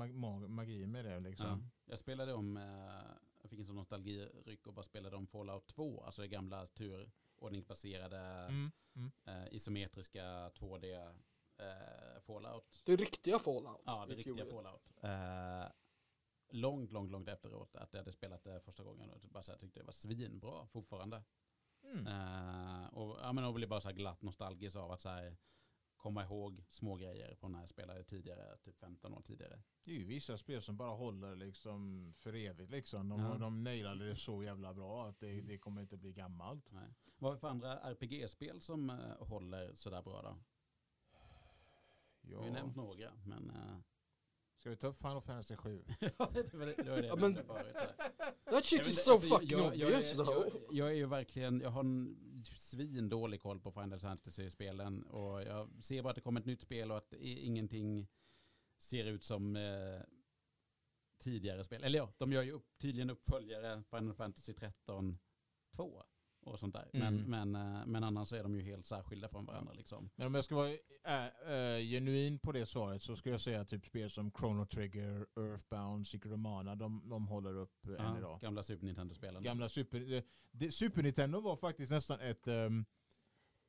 magi 0.49 0.87
med 0.87 1.05
det. 1.05 1.21
Liksom. 1.21 1.47
Ja. 1.47 1.59
Jag 1.85 1.99
spelade 1.99 2.33
om, 2.33 2.57
eh, 2.57 2.63
jag 3.41 3.51
fick 3.51 3.59
en 3.59 3.65
sån 3.65 3.77
nostalgiryck 3.77 4.67
och 4.67 4.75
bara 4.75 4.83
spelade 4.83 5.17
om 5.17 5.27
Fallout 5.27 5.67
2, 5.67 6.05
alltså 6.05 6.23
det 6.23 6.29
gamla 6.29 6.67
turordningsbaserade 6.67 8.19
mm. 8.19 8.71
Mm. 8.95 9.13
Eh, 9.25 9.55
isometriska 9.55 10.49
2D 10.49 11.15
eh, 11.59 12.21
Fallout. 12.21 12.83
Det 12.85 12.97
riktiga 12.97 13.39
Fallout? 13.39 13.83
Ja, 13.85 14.07
det 14.09 14.15
riktiga 14.15 14.47
Fallout. 14.47 14.93
Eh, 15.03 15.73
långt, 16.49 16.93
långt, 16.93 17.11
långt 17.11 17.29
efteråt 17.29 17.77
att 17.77 17.93
jag 17.93 18.01
hade 18.01 18.13
spelat 18.13 18.45
det 18.45 18.61
första 18.61 18.83
gången 18.83 19.11
och 19.11 19.21
bara 19.31 19.43
så 19.43 19.53
här, 19.53 19.59
tyckte 19.59 19.81
det 19.81 19.85
var 19.85 19.93
svinbra 19.93 20.67
fortfarande. 20.67 21.23
Mm. 21.85 22.07
Uh, 22.07 22.87
och 22.87 23.19
ja, 23.23 23.33
men 23.33 23.45
jag 23.45 23.55
blev 23.55 23.69
bara 23.69 23.81
så 23.81 23.89
här 23.89 23.97
glatt 23.97 24.23
nostalgisk 24.23 24.77
av 24.77 24.93
att 24.93 25.01
så 25.01 25.09
här, 25.09 25.37
komma 26.05 26.25
ihåg 26.25 26.65
små 26.69 26.97
grejer 26.97 27.35
från 27.35 27.53
när 27.53 27.61
jag 27.61 27.69
spelade 27.69 28.05
tidigare, 28.05 28.57
typ 28.57 28.79
15 28.79 29.15
år 29.15 29.23
tidigare. 29.23 29.63
Det 29.85 29.91
är 29.91 29.95
ju 29.95 30.05
vissa 30.05 30.39
spel 30.39 30.63
som 30.63 30.77
bara 30.77 30.91
håller 30.91 31.37
liksom 31.37 32.13
för 32.19 32.35
evigt 32.35 32.71
liksom. 32.71 33.09
De, 33.09 33.21
ja. 33.21 33.39
de 33.39 33.65
nailade 33.65 34.09
det 34.09 34.17
så 34.17 34.43
jävla 34.43 34.75
bra 34.75 35.09
att 35.09 35.21
det, 35.21 35.41
det 35.41 35.59
kommer 35.59 35.83
inte 35.83 35.97
bli 35.97 36.13
gammalt. 36.13 36.73
Nej. 36.73 36.95
Vad 37.19 37.31
är 37.31 37.35
det 37.35 37.41
för 37.41 37.49
andra 37.49 37.79
RPG-spel 37.79 38.61
som 38.61 38.91
uh, 38.91 39.27
håller 39.29 39.75
sådär 39.75 40.03
bra 40.03 40.23
då? 40.23 40.37
Ja. 41.13 41.19
Vi 42.21 42.35
har 42.35 42.45
ju 42.45 42.51
nämnt 42.51 42.77
några, 42.77 43.13
men... 43.25 43.53
Ska 44.65 44.71
vi 44.71 44.77
ta 44.77 44.87
upp 44.87 44.99
Final 44.99 45.23
Fantasy 45.23 45.57
7? 45.57 45.85
ja, 46.01 46.31
det 46.35 46.55
var 46.55 46.67
det, 46.67 46.75
det, 46.77 46.91
var 46.91 46.97
det 46.97 47.07
ja, 47.07 47.17
men, 47.17 47.35
förut. 47.35 47.77
That 48.45 48.65
shit 48.65 48.87
is 48.87 49.05
so 49.05 49.13
alltså, 49.13 49.29
fucking 49.29 49.51
jag, 49.51 49.67
obvious 49.67 50.15
jag, 50.17 50.27
jag, 50.27 50.53
jag, 50.71 50.89
är 50.89 50.95
ju 50.95 51.07
verkligen, 51.07 51.61
jag 51.61 51.71
har 51.71 51.81
en 51.81 52.17
svin 52.57 53.09
dålig 53.09 53.41
koll 53.41 53.61
på 53.61 53.73
Final 53.73 54.01
Fantasy-spelen 54.01 55.03
och 55.03 55.43
jag 55.43 55.85
ser 55.85 56.03
bara 56.03 56.11
att 56.11 56.15
det 56.15 56.21
kommer 56.21 56.41
ett 56.41 56.47
nytt 56.47 56.61
spel 56.61 56.91
och 56.91 56.97
att 56.97 57.13
ingenting 57.21 58.09
ser 58.79 59.05
ut 59.05 59.25
som 59.25 59.57
eh, 59.57 60.01
tidigare 61.19 61.65
spel. 61.65 61.85
Eller 61.85 61.99
ja, 61.99 62.13
de 62.19 62.33
gör 62.33 62.43
ju 62.43 62.53
upp, 62.53 62.79
tydligen 62.79 63.11
uppföljare 63.11 63.83
Final 63.91 64.15
Fantasy 64.15 64.53
13 64.53 65.19
2 65.77 66.03
och 66.47 66.59
sånt 66.59 66.75
där. 66.75 66.91
Mm. 66.93 67.17
Men, 67.17 67.53
men, 67.53 67.77
eh, 67.77 67.87
men 67.87 68.05
annars 68.05 68.33
är 68.33 68.43
de 68.43 68.55
ju 68.55 68.63
helt 68.63 68.87
särskilda 68.87 69.29
från 69.29 69.47
varandra. 69.47 69.73
Liksom. 69.73 70.11
Men 70.17 70.27
om 70.27 70.35
jag 70.35 70.45
ska 70.45 70.55
vara 70.55 70.71
äh, 71.05 71.53
äh, 71.55 71.81
genuin 71.81 72.39
på 72.39 72.53
det 72.53 72.67
svaret 72.67 73.03
så 73.03 73.17
skulle 73.17 73.33
jag 73.33 73.41
säga 73.41 73.65
typ 73.65 73.87
spel 73.87 74.11
som 74.11 74.31
Chrono 74.31 74.67
Trigger, 74.67 75.27
Earthbound, 75.37 76.07
Secret 76.07 76.33
of 76.33 76.39
Mana, 76.39 76.75
de, 76.75 77.09
de 77.09 77.29
håller 77.29 77.57
upp 77.57 77.87
ja, 77.99 78.05
än 78.05 78.17
idag. 78.17 78.41
Gamla 78.41 78.63
Super 78.63 78.87
Nintendo-spelen. 78.87 79.43
Gamla 79.43 79.69
Super, 79.69 80.23
det, 80.51 80.71
Super 80.71 81.03
Nintendo 81.03 81.41
var 81.41 81.57
faktiskt 81.57 81.91
nästan 81.91 82.21
ett 82.21 82.49
um, 82.49 82.85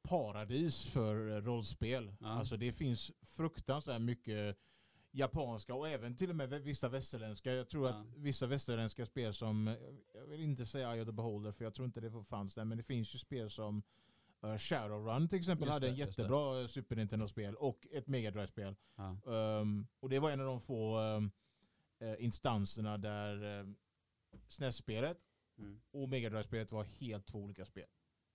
paradis 0.01 0.87
för 0.87 1.41
rollspel. 1.41 2.15
Ja. 2.19 2.27
Alltså 2.27 2.57
det 2.57 2.73
finns 2.73 3.11
fruktansvärt 3.21 4.01
mycket 4.01 4.57
japanska 5.15 5.75
och 5.75 5.89
även 5.89 6.15
till 6.15 6.29
och 6.29 6.35
med 6.35 6.49
vissa 6.49 6.89
västerländska. 6.89 7.53
Jag 7.53 7.69
tror 7.69 7.87
ja. 7.87 7.93
att 7.93 8.05
vissa 8.15 8.47
västerländska 8.47 9.05
spel 9.05 9.33
som, 9.33 9.75
jag 10.13 10.25
vill 10.25 10.41
inte 10.41 10.65
säga 10.65 10.93
Eye 10.93 11.01
of 11.01 11.07
the 11.07 11.11
Beholder 11.11 11.51
för 11.51 11.63
jag 11.63 11.73
tror 11.73 11.85
inte 11.85 12.01
det 12.01 12.23
fanns 12.23 12.55
där, 12.55 12.65
men 12.65 12.77
det 12.77 12.83
finns 12.83 13.15
ju 13.15 13.19
spel 13.19 13.49
som 13.49 13.83
uh, 14.43 14.57
Shadowrun 14.57 15.27
till 15.27 15.39
exempel 15.39 15.67
just 15.67 15.73
hade 15.73 15.85
det, 15.85 15.91
en 15.91 15.97
jättebra 15.97 16.67
Super 16.67 16.95
Nintendo-spel 16.95 17.55
och 17.55 17.87
ett 17.91 18.07
Mega 18.07 18.31
Drive-spel. 18.31 18.75
Ja. 18.95 19.17
Um, 19.61 19.87
och 19.99 20.09
det 20.09 20.19
var 20.19 20.31
en 20.31 20.39
av 20.39 20.45
de 20.45 20.61
få 20.61 20.99
um, 20.99 21.31
instanserna 22.19 22.97
där 22.97 23.59
um, 23.59 23.75
SNES-spelet 24.47 25.17
mm. 25.57 25.81
och 25.91 26.09
Mega 26.09 26.29
Drive-spelet 26.29 26.71
var 26.71 26.83
helt 26.83 27.25
två 27.25 27.39
olika 27.39 27.65
spel. 27.65 27.87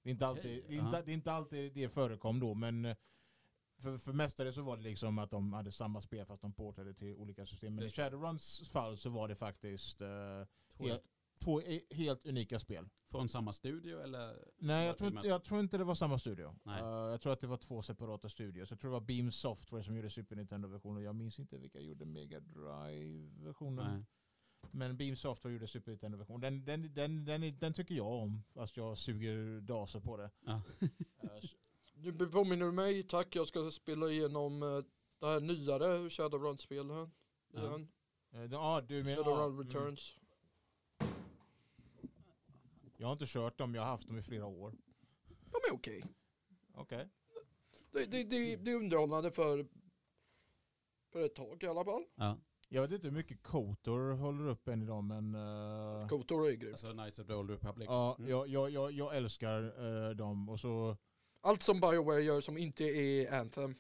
Det 0.03 0.09
är 0.09 0.13
inte 0.13 0.27
alltid, 0.27 0.59
okay. 0.59 0.69
det, 0.69 0.77
är 0.77 0.87
inte, 0.87 1.03
det, 1.03 1.13
är 1.13 1.15
inte 1.15 1.33
alltid 1.33 1.73
det 1.73 1.89
förekom 1.89 2.41
då, 2.41 2.55
men 2.55 2.95
för, 3.81 3.99
för 3.99 4.13
mestadels 4.13 4.55
så 4.57 4.63
var 4.63 4.77
det 4.77 4.83
liksom 4.83 5.19
att 5.19 5.31
de 5.31 5.53
hade 5.53 5.73
samma 5.73 6.01
spel 6.01 6.27
fast 6.27 6.43
de 6.43 6.53
portade 6.53 6.95
till 6.95 7.15
olika 7.15 7.47
system. 7.47 7.75
Men 7.75 7.85
i 7.85 7.91
Shadowruns 7.91 8.71
fall 8.71 8.97
så 8.97 9.11
var 9.11 9.29
det 9.29 9.35
faktiskt 9.35 10.03
uh, 10.03 10.09
helt, 10.79 11.05
två 11.45 11.61
helt 11.91 12.27
unika 12.27 12.59
spel. 12.59 12.89
Från 13.11 13.29
samma 13.29 13.53
studio 13.53 14.01
eller? 14.01 14.37
Nej, 14.59 14.87
jag 14.87 14.99
tror, 14.99 15.11
inte, 15.11 15.29
jag 15.29 15.45
tror 15.45 15.61
inte 15.61 15.79
det 15.79 15.85
var 15.85 15.95
samma 15.95 16.19
studio. 16.19 16.55
Uh, 16.67 16.75
jag 17.11 17.21
tror 17.21 17.33
att 17.33 17.41
det 17.41 17.47
var 17.47 17.57
två 17.57 17.83
separata 17.83 18.29
studios. 18.29 18.71
Jag 18.71 18.81
tror 18.81 18.91
det 18.91 18.93
var 18.93 19.07
Beam 19.07 19.31
Software 19.33 19.85
som 19.85 19.97
gjorde 19.97 20.11
Super 20.11 20.37
Nintendo-versionen. 20.37 21.03
Jag 21.03 21.15
minns 21.15 21.39
inte 21.39 21.59
vilka 21.59 21.81
gjorde 21.81 22.05
Mega 22.05 22.41
Drive-versionen. 22.41 24.07
Men 24.71 24.97
Beam 24.97 25.17
Software 25.17 25.53
gjorde 25.53 25.67
Super 25.67 25.91
Nintendo-versionen. 25.91 26.41
Den, 26.41 26.65
den, 26.65 26.95
den, 26.95 27.25
den, 27.25 27.59
den, 27.59 27.73
tycker 27.73 27.95
jag 27.95 28.13
om, 28.13 28.43
fast 28.55 28.77
jag 28.77 28.99
suger 28.99 29.61
daser 29.61 30.01
på 30.01 30.17
det. 30.17 30.31
Ja. 30.45 30.63
du 32.03 32.31
påminner 32.31 32.71
mig, 32.71 33.03
tack. 33.03 33.37
Jag 33.37 33.49
ska 33.49 33.71
spela 33.71 34.11
igenom 34.11 34.63
uh, 34.63 34.85
det 35.19 35.27
här 35.27 35.41
nyare 35.41 36.11
Shadowrun-spelet. 36.11 37.11
Ja. 37.53 37.81
Ja, 38.51 38.81
du 38.89 39.05
menar, 39.05 39.25
Shadowrun 39.25 39.57
ja, 39.57 39.63
Returns. 39.65 40.17
Mm. 40.19 41.13
Jag 42.97 43.07
har 43.07 43.13
inte 43.13 43.27
kört 43.27 43.59
dem, 43.59 43.75
jag 43.75 43.83
har 43.83 43.89
haft 43.89 44.07
dem 44.07 44.19
i 44.19 44.23
flera 44.23 44.47
år. 44.47 44.75
De 45.29 45.57
är 45.71 45.75
okej. 45.75 45.99
Okay. 45.99 46.11
Okej. 46.75 46.97
Okay. 46.97 47.09
Det, 47.93 48.07
det, 48.11 48.25
det, 48.25 48.57
det 48.57 48.71
är 48.71 48.77
underhållande 48.77 49.31
för, 49.31 49.67
för 51.13 51.21
ett 51.21 51.35
tag 51.35 51.63
i 51.63 51.67
alla 51.67 51.85
fall. 51.85 52.05
Ja. 52.15 52.39
Jag 52.69 52.83
vet 52.83 52.93
inte 52.93 53.07
hur 53.07 53.15
mycket 53.15 53.43
Kotor 53.43 54.13
håller 54.13 54.49
upp 54.49 54.69
än 54.69 54.83
idag 54.83 55.05
men... 55.05 55.35
Uh, 55.35 56.09
Kotor 56.09 56.49
är 56.49 56.53
grymt. 56.53 56.75
Alltså 56.75 56.93
Knights 56.93 57.19
of 57.19 57.27
the 57.27 57.35
Old 57.35 57.51
Republic. 57.51 57.87
Ja, 57.89 58.17
mm. 58.19 58.31
jag, 58.31 58.49
jag, 58.49 58.71
jag, 58.71 58.93
jag 58.93 59.17
älskar 59.17 59.85
uh, 59.85 60.11
dem 60.11 60.49
och 60.49 60.61
så... 60.61 60.97
Allt 61.41 61.63
som 61.63 61.81
Bioware 61.81 62.23
gör 62.23 62.41
som 62.41 62.59
inte 62.59 62.85
är 62.85 63.33
Anthem. 63.33 63.75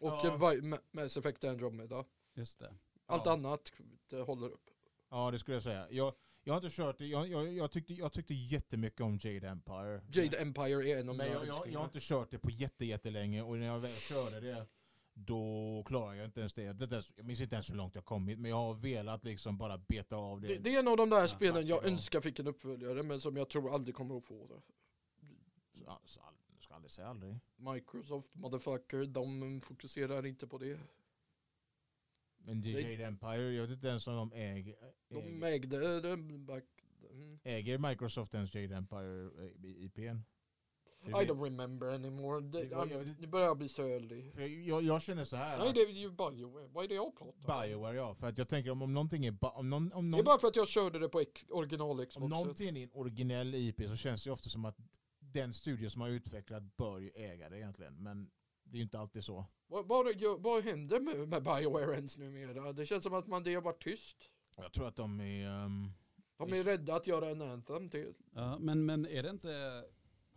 Och 0.00 0.14
ja. 0.22 0.54
Mass 0.90 1.16
Effect 1.16 1.44
Andromeda. 1.44 2.04
Just 2.34 2.58
det. 2.58 2.74
Allt 3.06 3.26
ja. 3.26 3.32
annat 3.32 3.72
det 4.08 4.20
håller 4.20 4.48
upp. 4.48 4.70
Ja 5.10 5.30
det 5.30 5.38
skulle 5.38 5.56
jag 5.56 5.62
säga. 5.62 5.86
Jag, 5.90 6.14
jag 6.44 6.52
har 6.52 6.58
inte 6.58 6.76
kört 6.76 6.98
det. 6.98 7.06
Jag, 7.06 7.28
jag, 7.28 7.52
jag, 7.52 7.70
tyckte, 7.70 7.94
jag 7.94 8.12
tyckte 8.12 8.34
jättemycket 8.34 9.00
om 9.00 9.18
Jade 9.22 9.48
Empire. 9.48 10.02
Jade 10.12 10.38
Empire 10.38 10.88
är 10.88 11.00
en 11.00 11.08
av 11.08 11.14
mina 11.14 11.28
jag, 11.28 11.46
jag, 11.46 11.68
jag 11.72 11.78
har 11.78 11.84
inte 11.84 11.98
kört 12.00 12.30
det 12.30 12.38
på 12.38 12.50
jätte, 12.50 12.84
jättelänge 12.84 13.42
och 13.42 13.58
när 13.58 13.66
jag 13.66 13.78
väl 13.78 13.96
körde 13.96 14.40
det 14.40 14.66
då 15.14 15.82
klarar 15.86 16.14
jag 16.14 16.24
inte 16.24 16.40
ens 16.40 16.52
det. 16.52 16.72
det 16.72 17.02
jag 17.16 17.26
minns 17.26 17.40
inte 17.40 17.54
ens 17.54 17.70
hur 17.70 17.74
långt 17.74 17.94
jag 17.94 18.04
kommit 18.04 18.38
men 18.38 18.50
jag 18.50 18.56
har 18.56 18.74
velat 18.74 19.24
liksom 19.24 19.58
bara 19.58 19.78
beta 19.78 20.16
av 20.16 20.40
det. 20.40 20.48
Det, 20.48 20.58
det 20.58 20.74
är 20.74 20.78
en 20.78 20.88
av 20.88 20.96
de 20.96 21.10
där 21.10 21.20
ja, 21.20 21.28
spelen 21.28 21.66
jag 21.66 21.84
önskar 21.84 22.20
fick 22.20 22.38
en 22.38 22.46
uppföljare 22.46 23.02
men 23.02 23.20
som 23.20 23.36
jag 23.36 23.48
tror 23.48 23.74
aldrig 23.74 23.94
kommer 23.94 24.16
att 24.16 24.24
få 24.24 24.46
det. 24.46 24.60
Ska 26.60 26.74
aldrig 26.74 26.90
säga 26.90 27.08
aldrig. 27.08 27.38
Microsoft, 27.56 28.34
motherfucker, 28.34 29.06
de 29.06 29.60
fokuserar 29.60 30.26
inte 30.26 30.46
på 30.46 30.58
det. 30.58 30.80
Men 32.38 32.62
DJ 32.62 33.02
Empire, 33.02 33.52
jag 33.52 33.62
vet 33.62 33.70
inte 33.70 33.88
ens 33.88 34.06
om 34.06 34.14
de 34.14 34.32
äger. 34.32 34.76
De 35.08 35.42
ägde 35.42 36.00
det 36.00 36.16
back 36.38 36.64
Äger 37.42 37.78
Microsoft 37.78 38.34
ens 38.34 38.54
Jade 38.54 38.76
Empire 38.76 39.30
IPn? 39.62 40.22
I 41.06 41.12
don't 41.12 41.44
remember 41.44 41.86
anymore. 41.94 42.40
Det, 42.40 42.64
det, 42.64 42.68
jag, 42.70 43.20
nu 43.20 43.26
börjar 43.26 43.46
jag 43.46 43.58
bli 43.58 43.68
sölig. 43.68 44.32
Jag, 44.66 44.82
jag, 44.82 45.02
känner 45.02 45.24
så 45.24 45.36
här. 45.36 45.58
Nej, 45.58 45.72
det 45.74 45.80
är 45.80 45.88
ju 45.88 46.10
Bioware. 46.10 46.68
Vad 46.68 46.84
är 46.84 46.88
det 46.88 46.94
jag 46.94 47.16
pratar 47.16 47.54
om? 47.54 47.62
Bioware, 47.62 47.96
ja. 47.96 48.14
För 48.14 48.26
att 48.26 48.38
jag 48.38 48.48
tänker 48.48 48.70
om, 48.70 48.82
om 48.82 48.94
någonting 48.94 49.26
är... 49.26 49.36
Om 49.40 49.68
någon, 49.68 49.92
om 49.92 50.10
någon, 50.10 50.10
det 50.10 50.22
är 50.22 50.24
bara 50.24 50.38
för 50.38 50.48
att 50.48 50.56
jag 50.56 50.68
körde 50.68 50.98
det 50.98 51.08
på 51.08 51.24
original 51.48 52.06
Xbox. 52.06 52.16
Om 52.16 52.30
någonting 52.30 52.78
är 52.78 52.82
en 52.82 52.90
originell 52.92 53.54
IP 53.54 53.80
så 53.88 53.96
känns 53.96 54.24
det 54.24 54.30
ofta 54.30 54.48
som 54.48 54.64
att 54.64 54.76
den 55.32 55.52
studio 55.52 55.90
som 55.90 56.00
har 56.00 56.08
utvecklat 56.08 56.76
bör 56.76 56.98
ju 56.98 57.10
äga 57.10 57.48
det 57.48 57.58
egentligen. 57.58 58.02
Men 58.02 58.30
det 58.62 58.76
är 58.76 58.78
ju 58.78 58.82
inte 58.82 58.98
alltid 58.98 59.24
så. 59.24 59.46
Vad, 59.66 59.86
vad, 59.86 60.06
vad 60.38 60.64
händer 60.64 61.00
med, 61.00 61.28
med 61.28 61.42
Bioware 61.42 61.94
ens 61.94 62.16
numera? 62.16 62.72
Det 62.72 62.86
känns 62.86 63.04
som 63.04 63.14
att 63.14 63.26
man 63.26 63.42
det 63.42 63.54
har 63.54 63.62
varit 63.62 63.82
tyst. 63.82 64.30
Jag 64.56 64.72
tror 64.72 64.88
att 64.88 64.96
de 64.96 65.20
är... 65.20 65.64
Um, 65.64 65.92
de 66.36 66.52
är 66.52 66.64
rädda 66.64 66.94
att 66.94 67.06
göra 67.06 67.30
en 67.30 67.42
Anthem 67.42 67.90
till. 67.90 68.14
Ja, 68.34 68.58
men, 68.58 68.86
men 68.86 69.06
är 69.06 69.22
det 69.22 69.30
inte 69.30 69.84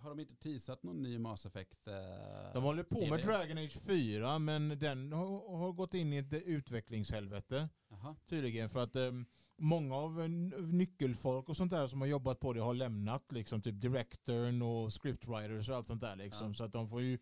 har 0.03 0.09
de 0.09 0.19
inte 0.19 0.35
teasat 0.35 0.83
någon 0.83 1.03
ny 1.03 1.17
Mass 1.17 1.45
Effect? 1.45 1.87
Eh, 1.87 2.53
de 2.53 2.63
håller 2.63 2.83
på 2.83 2.95
serie? 2.95 3.09
med 3.09 3.25
Dragon 3.25 3.57
Age 3.57 3.79
4 3.85 4.39
men 4.39 4.79
den 4.79 5.13
har, 5.13 5.57
har 5.57 5.71
gått 5.71 5.93
in 5.93 6.13
i 6.13 6.17
ett 6.17 6.33
utvecklingshelvete. 6.33 7.69
Aha. 7.91 8.15
Tydligen 8.29 8.69
för 8.69 8.79
att 8.79 8.95
eh, 8.95 9.11
många 9.57 9.95
av 9.95 10.29
nyckelfolk 10.59 11.49
och 11.49 11.57
sånt 11.57 11.71
där 11.71 11.87
som 11.87 12.01
har 12.01 12.07
jobbat 12.07 12.39
på 12.39 12.53
det 12.53 12.59
har 12.59 12.73
lämnat 12.73 13.31
liksom 13.31 13.61
typ 13.61 13.81
directorn 13.81 14.61
och 14.61 14.93
scriptwriters 14.93 15.69
och 15.69 15.75
allt 15.75 15.87
sånt 15.87 16.01
där 16.01 16.15
liksom. 16.15 16.47
Ja. 16.47 16.53
Så 16.53 16.63
att 16.63 16.73
de 16.73 16.89
får 16.89 17.01
ju 17.01 17.17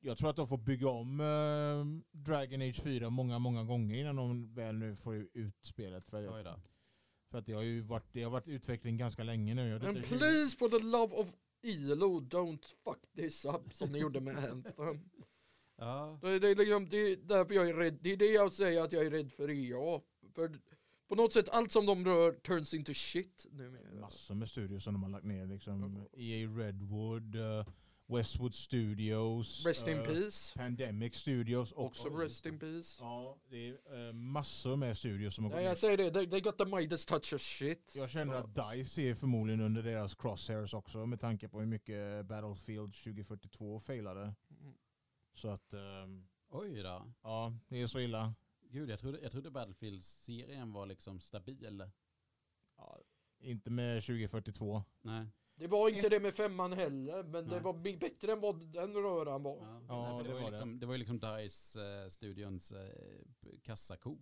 jag 0.00 0.18
tror 0.18 0.30
att 0.30 0.36
de 0.36 0.48
får 0.48 0.58
bygga 0.58 0.88
om 0.88 1.20
äh, 1.20 2.18
Dragon 2.20 2.62
Age 2.62 2.82
4 2.82 3.10
många, 3.10 3.38
många 3.38 3.64
gånger 3.64 3.96
innan 3.96 4.16
de 4.16 4.54
väl 4.54 4.74
nu 4.74 4.96
får 4.96 5.14
ut 5.32 5.54
spelet. 5.62 6.06
För, 6.06 6.42
för 7.30 7.38
att 7.38 7.46
det 7.46 7.52
har 7.52 7.62
ju 7.62 7.80
varit, 7.80 8.12
det 8.12 8.22
har 8.22 8.30
varit 8.30 8.48
utveckling 8.48 8.96
ganska 8.96 9.22
länge 9.22 9.54
nu. 9.54 9.74
And 9.74 10.04
please 10.04 10.56
for 10.56 10.68
the 10.68 10.84
love 10.84 11.14
of 11.14 11.26
ILO, 11.62 12.20
don't 12.20 12.74
fuck 12.84 12.98
this 13.16 13.44
up 13.44 13.74
som 13.74 13.92
ni 13.92 13.98
gjorde 13.98 14.20
med 14.20 14.36
Anthem. 14.36 15.00
Ja. 15.76 16.18
Det, 16.22 16.38
det, 16.38 16.54
liksom, 16.54 16.88
det 16.88 16.96
är 16.96 17.16
därför 17.16 17.54
jag 17.54 17.68
är 17.68 17.74
rädd. 17.74 17.98
Det 18.00 18.12
är 18.12 18.16
det 18.16 18.32
jag 18.32 18.52
säger 18.52 18.82
att 18.82 18.92
jag 18.92 19.06
är 19.06 19.10
rädd 19.10 19.32
för 19.32 19.50
EA. 19.50 20.00
För 20.34 20.58
på 21.08 21.14
något 21.14 21.32
sätt 21.32 21.48
allt 21.48 21.72
som 21.72 21.86
de 21.86 22.04
rör 22.04 22.32
turns 22.32 22.74
into 22.74 22.94
shit 22.94 23.46
numera. 23.50 24.00
Massor 24.00 24.34
med 24.34 24.48
studios 24.48 24.84
som 24.84 24.94
de 24.94 25.02
har 25.02 25.10
lagt 25.10 25.24
ner 25.24 25.46
liksom. 25.46 25.84
Mm. 25.84 26.06
EA 26.12 26.48
Redwood, 26.48 27.36
uh, 27.36 27.64
Westwood 28.06 28.54
Studios. 28.54 29.66
Rest 29.66 29.88
in 29.88 29.98
uh, 29.98 30.04
Peace. 30.04 30.58
Pandemic 30.58 31.14
Studios. 31.14 31.72
Också 31.72 32.08
Rest 32.08 32.46
in 32.46 32.58
Peace. 32.58 33.02
Ja, 33.02 33.38
det 33.48 33.68
är 33.68 34.08
uh, 34.08 34.12
massor 34.12 34.76
med 34.76 34.98
studios 34.98 35.34
som 35.34 35.44
har 35.44 35.50
gått 35.50 35.60
ja, 35.60 35.68
Jag 35.68 35.78
säger 35.78 35.96
det, 35.96 36.10
they, 36.10 36.30
they 36.30 36.40
got 36.40 36.58
the 36.58 36.64
Midas 36.64 37.06
touch 37.06 37.32
of 37.34 37.40
shit. 37.40 37.92
Jag 37.94 38.10
känner 38.10 38.34
ja. 38.34 38.40
att 38.40 38.76
DICE 38.76 39.02
är 39.10 39.14
förmodligen 39.14 39.60
under 39.60 39.82
deras 39.82 40.14
crosshairs 40.14 40.74
också 40.74 41.06
med 41.06 41.20
tanke 41.20 41.48
på 41.48 41.60
hur 41.60 41.66
mycket 41.66 42.26
Battlefield 42.26 42.94
2042 42.94 43.80
failade. 43.80 44.22
Mm. 44.22 44.74
Så 45.34 45.48
att... 45.48 45.74
Um, 45.74 46.28
Oj 46.50 46.82
då. 46.82 47.02
Ja, 47.22 47.52
det 47.68 47.80
är 47.80 47.86
så 47.86 48.00
illa. 48.00 48.34
Gud, 48.70 48.90
jag 48.90 48.98
trodde, 48.98 49.20
jag 49.20 49.32
trodde 49.32 49.50
Battlefield-serien 49.50 50.72
var 50.72 50.86
liksom 50.86 51.20
stabil. 51.20 51.90
Ja, 52.76 52.98
inte 53.38 53.70
med 53.70 54.02
2042. 54.02 54.82
Nej. 55.00 55.26
Det 55.54 55.66
var 55.66 55.88
inte 55.88 56.08
det 56.08 56.20
med 56.20 56.34
femman 56.34 56.72
heller, 56.72 57.22
men 57.22 57.44
Nej. 57.44 57.54
det 57.54 57.60
var 57.60 57.98
bättre 57.98 58.32
än 58.32 58.40
vad 58.40 58.72
den 58.72 58.94
röran 58.94 59.42
var. 59.42 59.56
Ja, 59.56 59.82
ja 59.88 60.22
det, 60.22 60.28
det, 60.28 60.34
var 60.34 60.40
ju 60.40 60.46
liksom, 60.46 60.72
det. 60.72 60.78
det 60.78 60.86
var 60.86 60.94
ju 60.94 60.98
liksom 60.98 61.20
DICE-studions 61.20 62.72
eh, 62.72 63.58
kassako. 63.62 64.18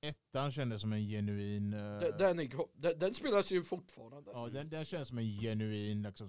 Ettan 0.00 0.52
kändes 0.52 0.80
som 0.80 0.92
en 0.92 1.08
genuin... 1.08 1.74
Uh... 1.74 2.00
Den, 2.00 2.18
den, 2.18 2.40
är, 2.40 2.94
den, 2.94 3.14
spelas 3.14 3.52
ju 3.52 3.62
fortfarande. 3.62 4.30
Ja, 4.34 4.48
den, 4.48 4.68
den 4.68 4.84
känns 4.84 5.08
som 5.08 5.18
en 5.18 5.40
genuin... 5.40 6.02
Liksom, 6.02 6.28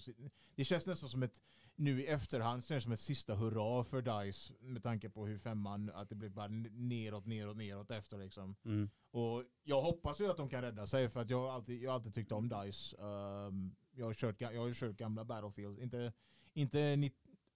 det 0.56 0.64
känns 0.64 0.86
nästan 0.86 1.10
som 1.10 1.24
ett... 1.24 1.42
Nu 1.76 2.02
i 2.02 2.08
efterhand 2.08 2.66
känns 2.66 2.84
det 2.84 2.84
som 2.84 2.92
ett 2.92 3.00
sista 3.00 3.36
hurra 3.36 3.84
för 3.84 4.02
DICE 4.02 4.54
med 4.60 4.84
tanke 4.84 5.10
på 5.10 5.28
hur 5.28 5.38
femman, 5.38 5.92
att 5.94 6.10
det 6.10 6.16
blev 6.16 6.32
bara 6.32 6.48
neråt, 6.48 7.26
neråt, 7.26 7.58
neråt 7.58 7.92
efter 7.92 8.18
liksom. 8.18 8.56
Mm. 8.66 8.90
Och 9.12 9.44
jag 9.64 9.82
hoppas 9.82 10.22
ju 10.22 10.30
att 10.30 10.38
de 10.38 10.50
kan 10.50 10.62
rädda 10.62 10.88
sig 10.88 11.10
för 11.10 11.22
att 11.22 11.30
jag 11.30 11.38
har 11.38 11.52
alltid, 11.52 11.82
jag 11.82 11.94
alltid 11.94 12.14
tyckt 12.14 12.32
om 12.32 12.50
DICE. 12.50 12.98
Um, 12.98 13.76
jag, 13.92 14.06
har 14.06 14.14
kört, 14.14 14.42
jag 14.42 14.62
har 14.62 14.74
kört 14.74 14.98
gamla 14.98 15.26
Battlefield, 15.26 15.80
inte, 15.80 16.14
inte 16.54 16.80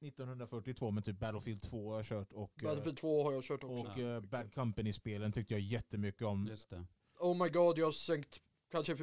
1942 0.02 0.92
men 0.92 1.04
typ 1.04 1.20
Battlefield 1.20 1.62
2 1.62 1.90
har 1.90 1.96
jag 1.96 2.06
kört 2.06 2.34
och 2.34 2.52
Battlefield 2.64 2.98
2 2.98 3.24
har 3.24 3.32
jag 3.32 3.44
kört 3.44 3.64
också. 3.64 3.88
Och 3.88 3.98
uh, 3.98 4.20
Bad 4.20 4.54
Company-spelen 4.54 5.32
tyckte 5.32 5.54
jag 5.54 5.62
jättemycket 5.62 6.22
om. 6.22 6.48
Just 6.48 6.70
det. 6.70 6.86
Oh 7.20 7.44
my 7.44 7.50
god, 7.50 7.78
jag 7.78 7.86
har 7.86 7.92
sänkt 7.92 8.42
kanske 8.72 8.98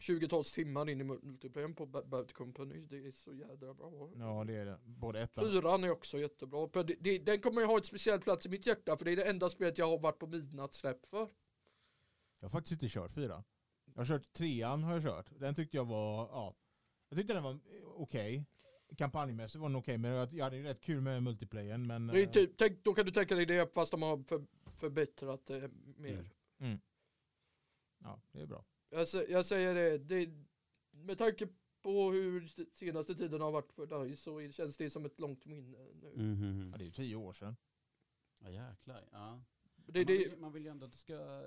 20-tals 0.00 0.52
timmar 0.52 0.88
in 0.88 1.00
i 1.00 1.04
multiplayern 1.04 1.74
på 1.74 1.86
Bad 1.86 2.32
Company. 2.32 2.80
Det 2.80 3.06
är 3.06 3.10
så 3.12 3.34
jädra 3.34 3.74
bra. 3.74 4.10
Ja, 4.18 4.44
det 4.44 4.54
är 4.56 4.64
det. 4.64 4.78
Både 4.84 5.20
ettan. 5.20 5.44
Fyran 5.44 5.84
är 5.84 5.90
också 5.90 6.18
jättebra. 6.18 6.82
Det, 6.82 6.96
det, 7.00 7.18
den 7.18 7.40
kommer 7.40 7.60
jag 7.60 7.68
ha 7.68 7.78
ett 7.78 7.86
speciellt 7.86 8.24
plats 8.24 8.46
i 8.46 8.48
mitt 8.48 8.66
hjärta 8.66 8.96
för 8.96 9.04
det 9.04 9.12
är 9.12 9.16
det 9.16 9.24
enda 9.24 9.48
spelet 9.48 9.78
jag 9.78 9.88
har 9.88 9.98
varit 9.98 10.18
på 10.18 10.26
midnattssläpp 10.26 11.06
för. 11.06 11.28
Jag 12.38 12.48
har 12.48 12.50
faktiskt 12.50 12.72
inte 12.72 12.94
kört 12.94 13.12
fyra. 13.12 13.44
Jag 13.84 14.00
har 14.00 14.04
kört 14.06 14.32
trean 14.32 14.82
har 14.82 14.92
jag 14.92 15.02
kört. 15.02 15.26
Den 15.38 15.54
tyckte 15.54 15.76
jag 15.76 15.84
var, 15.84 16.28
ja. 16.28 16.54
Jag 17.08 17.18
tyckte 17.18 17.34
den 17.34 17.42
var 17.42 17.60
okej. 17.96 18.38
Okay 18.38 18.44
kampanjmässigt 18.96 19.60
var 19.60 19.68
den 19.68 19.76
okej, 19.76 19.92
okay, 19.92 19.98
men 19.98 20.10
jag, 20.10 20.44
hade 20.44 20.56
ju 20.56 20.62
rätt 20.62 20.80
kul 20.80 21.00
med 21.00 21.22
multiplayern. 21.22 21.86
Men, 21.86 22.06
det 22.06 22.20
är 22.20 22.26
eh, 22.26 22.30
typ, 22.30 22.50
tänk, 22.56 22.84
då 22.84 22.94
kan 22.94 23.06
du 23.06 23.12
tänka 23.12 23.34
dig 23.34 23.46
det 23.46 23.74
fast 23.74 23.90
de 23.90 24.02
har 24.02 24.22
för, 24.22 24.44
förbättrat 24.74 25.46
det 25.46 25.70
mer. 25.96 26.12
Mm. 26.12 26.30
Mm. 26.58 26.80
Ja, 27.98 28.22
det 28.32 28.40
är 28.40 28.46
bra. 28.46 28.64
Jag, 28.90 29.06
jag 29.28 29.46
säger 29.46 29.74
det, 29.74 29.98
det, 29.98 30.30
med 30.90 31.18
tanke 31.18 31.48
på 31.82 32.10
hur 32.10 32.46
senaste 32.74 33.14
tiden 33.14 33.40
har 33.40 33.50
varit 33.50 33.72
för 33.72 33.86
dig 33.86 34.16
så 34.16 34.52
känns 34.52 34.76
det 34.76 34.90
som 34.90 35.04
ett 35.04 35.20
långt 35.20 35.46
minne 35.46 35.78
nu. 35.94 36.12
Mm 36.14 36.36
-hmm. 36.36 36.70
Ja, 36.72 36.78
det 36.78 36.84
är 36.84 36.86
ju 36.86 36.92
tio 36.92 37.16
år 37.16 37.32
sedan. 37.32 37.56
Ja 38.38 38.50
jäklar, 38.50 39.08
ja. 39.12 39.42
Det, 39.92 40.04
man, 40.04 40.06
vill, 40.06 40.36
man, 40.38 40.52
vill, 40.52 40.64
ju 40.64 40.70
ändå 40.70 40.86
att 40.86 40.92
det 40.92 40.98
ska 40.98 41.42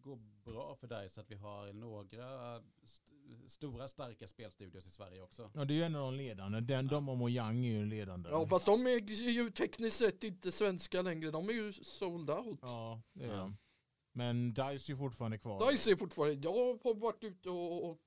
gå 0.00 0.16
bra 0.44 0.76
för 0.76 0.86
dig 0.86 1.08
så 1.08 1.20
att 1.20 1.30
vi 1.30 1.34
har 1.34 1.72
några 1.72 2.56
st 2.84 3.12
stora 3.46 3.88
starka 3.88 4.26
spelstudios 4.26 4.86
i 4.86 4.90
Sverige 4.90 5.22
också. 5.22 5.50
Ja 5.54 5.64
det 5.64 5.74
är 5.74 5.76
ju 5.76 5.82
en 5.82 5.94
av 5.94 6.12
de 6.12 6.18
ledande. 6.18 6.60
Den, 6.60 6.84
ja. 6.84 6.90
De 6.90 7.08
och 7.08 7.16
Mojang 7.16 7.64
är 7.64 7.70
ju 7.70 7.86
ledande. 7.86 8.30
Ja 8.30 8.46
fast 8.46 8.66
de 8.66 8.86
är 8.86 9.28
ju 9.30 9.50
tekniskt 9.50 9.96
sett 9.96 10.24
inte 10.24 10.52
svenska 10.52 11.02
längre. 11.02 11.30
De 11.30 11.48
är 11.48 11.52
ju 11.52 11.72
sold 11.72 12.30
out. 12.30 12.58
Ja 12.62 13.02
det 13.12 13.24
är 13.24 13.28
ja. 13.28 13.36
de. 13.36 13.56
Men 14.12 14.54
DICE 14.54 14.62
är 14.62 14.90
ju 14.90 14.96
fortfarande 14.96 15.38
kvar. 15.38 15.70
DICE 15.70 15.90
är 15.90 15.96
fortfarande, 15.96 16.34
jag 16.34 16.78
har 16.84 16.94
varit 16.94 17.24
ute 17.24 17.50
och, 17.50 17.90
och 17.90 17.98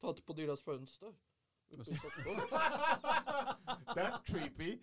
tagit 0.00 0.26
på 0.26 0.32
deras 0.32 0.62
fönster. 0.62 1.14
That's 3.96 4.22
creepy. 4.24 4.78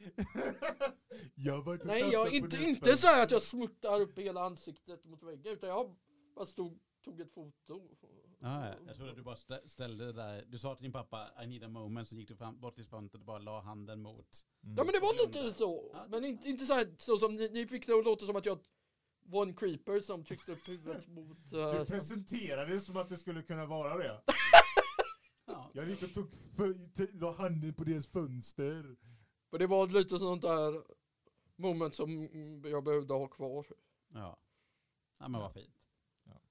jag 1.35 1.85
Nej, 1.85 2.01
jag 2.11 2.33
inte, 2.33 2.63
inte 2.63 2.97
så 2.97 3.07
här 3.07 3.23
att 3.23 3.31
jag 3.31 3.41
smuttar 3.41 4.01
upp 4.01 4.19
hela 4.19 4.41
ansiktet 4.41 5.05
mot 5.05 5.23
väggen, 5.23 5.53
utan 5.53 5.69
jag 5.69 5.95
bara 6.35 6.45
stod, 6.45 6.79
tog 7.03 7.21
ett 7.21 7.33
foto. 7.33 7.81
Ah, 8.41 8.65
ja. 8.67 8.73
Jag 8.87 8.95
trodde 8.95 9.11
att 9.11 9.17
du 9.17 9.23
bara 9.23 9.35
ställde 9.65 10.05
det 10.05 10.13
där, 10.13 10.45
du 10.47 10.57
sa 10.57 10.75
till 10.75 10.83
din 10.83 10.91
pappa 10.91 11.29
I 11.43 11.47
need 11.47 11.63
a 11.63 11.69
moment, 11.69 12.09
så 12.09 12.15
gick 12.15 12.27
du 12.27 12.35
fram, 12.35 12.59
bort 12.59 12.75
till 12.75 12.85
fönstret 12.85 13.21
och 13.21 13.25
bara 13.25 13.39
la 13.39 13.61
handen 13.61 14.01
mot. 14.01 14.45
Mm. 14.63 14.75
Ja 14.77 14.83
men 14.83 14.93
det 14.93 14.99
var 14.99 15.27
lite 15.27 15.53
så, 15.53 15.91
ja. 15.93 16.05
men 16.09 16.25
inte, 16.25 16.49
inte 16.49 16.65
så 16.65 16.73
här 16.73 16.95
så 16.97 17.17
som 17.17 17.35
ni, 17.35 17.49
ni 17.49 17.67
fick 17.67 17.87
det 17.87 17.93
att 17.93 18.05
låta 18.05 18.25
som 18.25 18.35
att 18.35 18.45
jag 18.45 18.59
var 19.25 19.45
en 19.45 19.55
creeper 19.55 20.01
som 20.01 20.23
tryckte 20.23 20.51
upp 20.51 20.67
huvudet 20.67 21.07
mot... 21.07 21.53
Uh, 21.53 21.79
du 21.79 21.85
presenterade 21.85 22.73
det 22.73 22.79
som 22.79 22.97
att 22.97 23.09
det 23.09 23.17
skulle 23.17 23.41
kunna 23.41 23.65
vara 23.65 23.97
det. 23.97 24.21
Jag 25.73 25.89
gick 25.89 26.03
och 26.03 26.13
tog 26.13 26.27
la 27.13 27.35
handen 27.35 27.73
på 27.73 27.83
deras 27.83 28.07
fönster. 28.07 28.95
För 29.49 29.59
det 29.59 29.67
var 29.67 29.87
lite 29.87 30.19
sånt 30.19 30.41
där 30.41 30.83
moment 31.55 31.95
som 31.95 32.29
jag 32.63 32.83
behövde 32.83 33.13
ha 33.13 33.27
kvar. 33.27 33.65
Ja. 34.13 34.37
Ja 35.17 35.27
men 35.27 35.41
vad 35.41 35.53
fint. 35.53 35.87
Ja. 36.23 36.41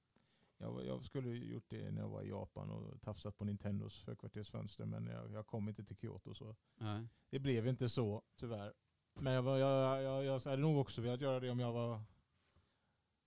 Jag, 0.58 0.86
jag 0.86 1.04
skulle 1.04 1.30
gjort 1.30 1.68
det 1.68 1.90
när 1.90 2.00
jag 2.00 2.08
var 2.08 2.22
i 2.22 2.28
Japan 2.28 2.70
och 2.70 3.02
tafsat 3.02 3.38
på 3.38 3.44
Nintendos 3.44 4.04
högkvartersfönster 4.06 4.84
men 4.84 5.06
jag, 5.06 5.32
jag 5.32 5.46
kom 5.46 5.68
inte 5.68 5.84
till 5.84 5.96
Kyoto 5.96 6.34
så 6.34 6.56
Nej. 6.76 7.08
det 7.30 7.38
blev 7.38 7.66
inte 7.66 7.88
så 7.88 8.22
tyvärr. 8.36 8.72
Men 9.14 9.32
jag, 9.32 9.58
jag, 9.58 10.02
jag, 10.02 10.24
jag 10.24 10.40
hade 10.40 10.62
nog 10.62 10.78
också 10.78 11.00
velat 11.00 11.20
göra 11.20 11.40
det 11.40 11.50
om 11.50 11.60
jag 11.60 11.72
var 11.72 12.00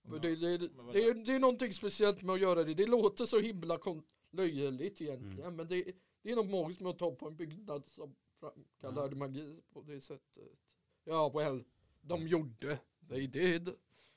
det, 0.02 0.18
det, 0.18 0.36
det, 0.36 0.58
det, 0.92 1.04
är, 1.04 1.14
det 1.26 1.34
är 1.34 1.38
någonting 1.38 1.72
speciellt 1.72 2.22
med 2.22 2.34
att 2.34 2.40
göra 2.40 2.64
det. 2.64 2.74
Det 2.74 2.86
låter 2.86 3.26
så 3.26 3.40
himla 3.40 3.78
löjligt 4.36 5.00
egentligen. 5.00 5.40
Mm. 5.40 5.56
Men 5.56 5.68
det, 5.68 5.92
det 6.22 6.30
är 6.30 6.36
något 6.36 6.50
magiskt 6.50 6.80
med 6.80 6.90
att 6.90 6.98
ta 6.98 7.14
på 7.14 7.28
en 7.28 7.36
byggnad 7.36 7.86
som 7.86 8.14
framkallar 8.40 9.06
mm. 9.06 9.18
magi 9.18 9.60
på 9.72 9.82
det 9.82 10.00
sättet. 10.00 10.48
Ja, 11.04 11.32
well, 11.34 11.64
de 12.00 12.20
mm. 12.20 12.28
gjorde. 12.28 12.78
They 13.08 13.26
did. 13.26 13.68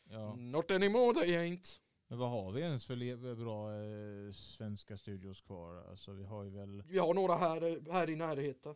Ja. 0.03 0.35
Not 0.35 0.71
anymore, 0.71 1.13
they 1.13 1.37
ain't. 1.37 1.79
Men 2.07 2.17
vad 2.19 2.29
har 2.29 2.51
vi 2.51 2.61
ens 2.61 2.85
för 2.85 3.35
bra 3.35 3.73
eh, 3.73 4.31
svenska 4.33 4.97
studios 4.97 5.41
kvar? 5.41 5.75
Alltså 5.89 6.11
vi 6.11 6.23
har 6.23 6.43
ju 6.43 6.49
väl... 6.49 6.83
Vi 6.87 6.97
har 6.97 7.13
några 7.13 7.35
här, 7.35 7.91
här 7.91 8.09
i 8.09 8.15
närheten. 8.15 8.75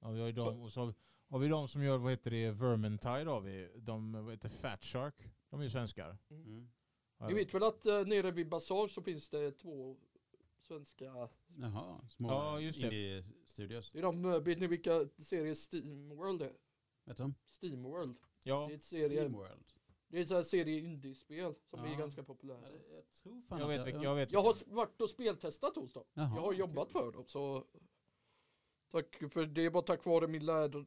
Ja, 0.00 0.10
vi 0.10 0.20
har 0.20 0.26
ju 0.26 0.32
dem. 0.32 0.62
Och 0.62 0.72
så 0.72 0.80
har 0.80 0.86
vi, 0.86 0.94
har 1.28 1.38
vi 1.38 1.48
de 1.48 1.68
som 1.68 1.82
gör, 1.82 1.98
vad 1.98 2.12
heter 2.12 2.30
det, 2.30 2.50
Vermintide 2.50 3.30
har 3.30 3.40
vi. 3.40 3.68
De, 3.76 4.24
vad 4.24 4.34
heter 4.34 4.48
Fat 4.48 4.84
Shark. 4.84 5.14
De 5.50 5.60
är 5.60 5.64
ju 5.64 5.70
svenskar. 5.70 6.18
Mm. 6.30 6.46
Mm. 6.46 6.68
Ni 7.28 7.34
vet 7.34 7.54
väl 7.54 7.62
att 7.62 7.86
uh, 7.86 8.06
nere 8.06 8.30
vid 8.30 8.48
Bazaar 8.48 8.86
så 8.86 9.02
finns 9.02 9.28
det 9.28 9.50
två 9.50 9.96
svenska... 10.64 11.28
Jaha, 11.56 12.08
små 12.08 12.28
ja, 12.28 12.60
just 12.60 12.80
det. 12.80 13.24
studios. 13.46 13.92
Det 13.92 13.98
är 13.98 14.02
de, 14.02 14.24
eh, 14.24 14.40
vet 14.40 14.58
ni 14.58 14.66
vilka 14.66 15.08
serier 15.18 15.54
Steamworld 15.54 16.42
är? 16.42 16.56
Vet 17.04 17.16
du? 17.16 17.32
Steamworld. 17.46 18.16
Ja. 18.42 18.66
Det 18.68 18.74
är 18.74 18.76
ett 18.76 18.84
serie, 18.84 19.18
Steamworld. 19.18 19.64
Det 20.08 20.30
är 20.30 20.36
en 20.36 20.44
serie 20.44 20.78
indiespel 20.78 21.54
som 21.70 21.84
ja. 21.84 21.92
är 21.92 21.98
ganska 21.98 22.22
populära. 22.22 22.70
Jag, 22.70 23.12
tror 23.22 23.42
fan 23.48 23.60
jag, 23.60 23.68
vet, 23.68 23.86
jag, 23.86 24.04
jag, 24.04 24.14
vet 24.14 24.32
jag 24.32 24.42
har 24.42 24.74
varit 24.74 25.00
och 25.00 25.10
speltestat 25.10 25.76
hos 25.76 25.92
dem. 25.92 26.04
Jaha, 26.14 26.32
jag 26.36 26.42
har 26.42 26.52
jobbat 26.52 26.92
för 26.92 27.12
dem 27.12 27.24
så 27.26 27.66
Tack 28.94 29.32
för 29.32 29.46
det 29.46 29.68
var 29.68 29.82
tack 29.82 30.04
vare 30.04 30.26
min 30.26 30.46
lärare 30.46 30.84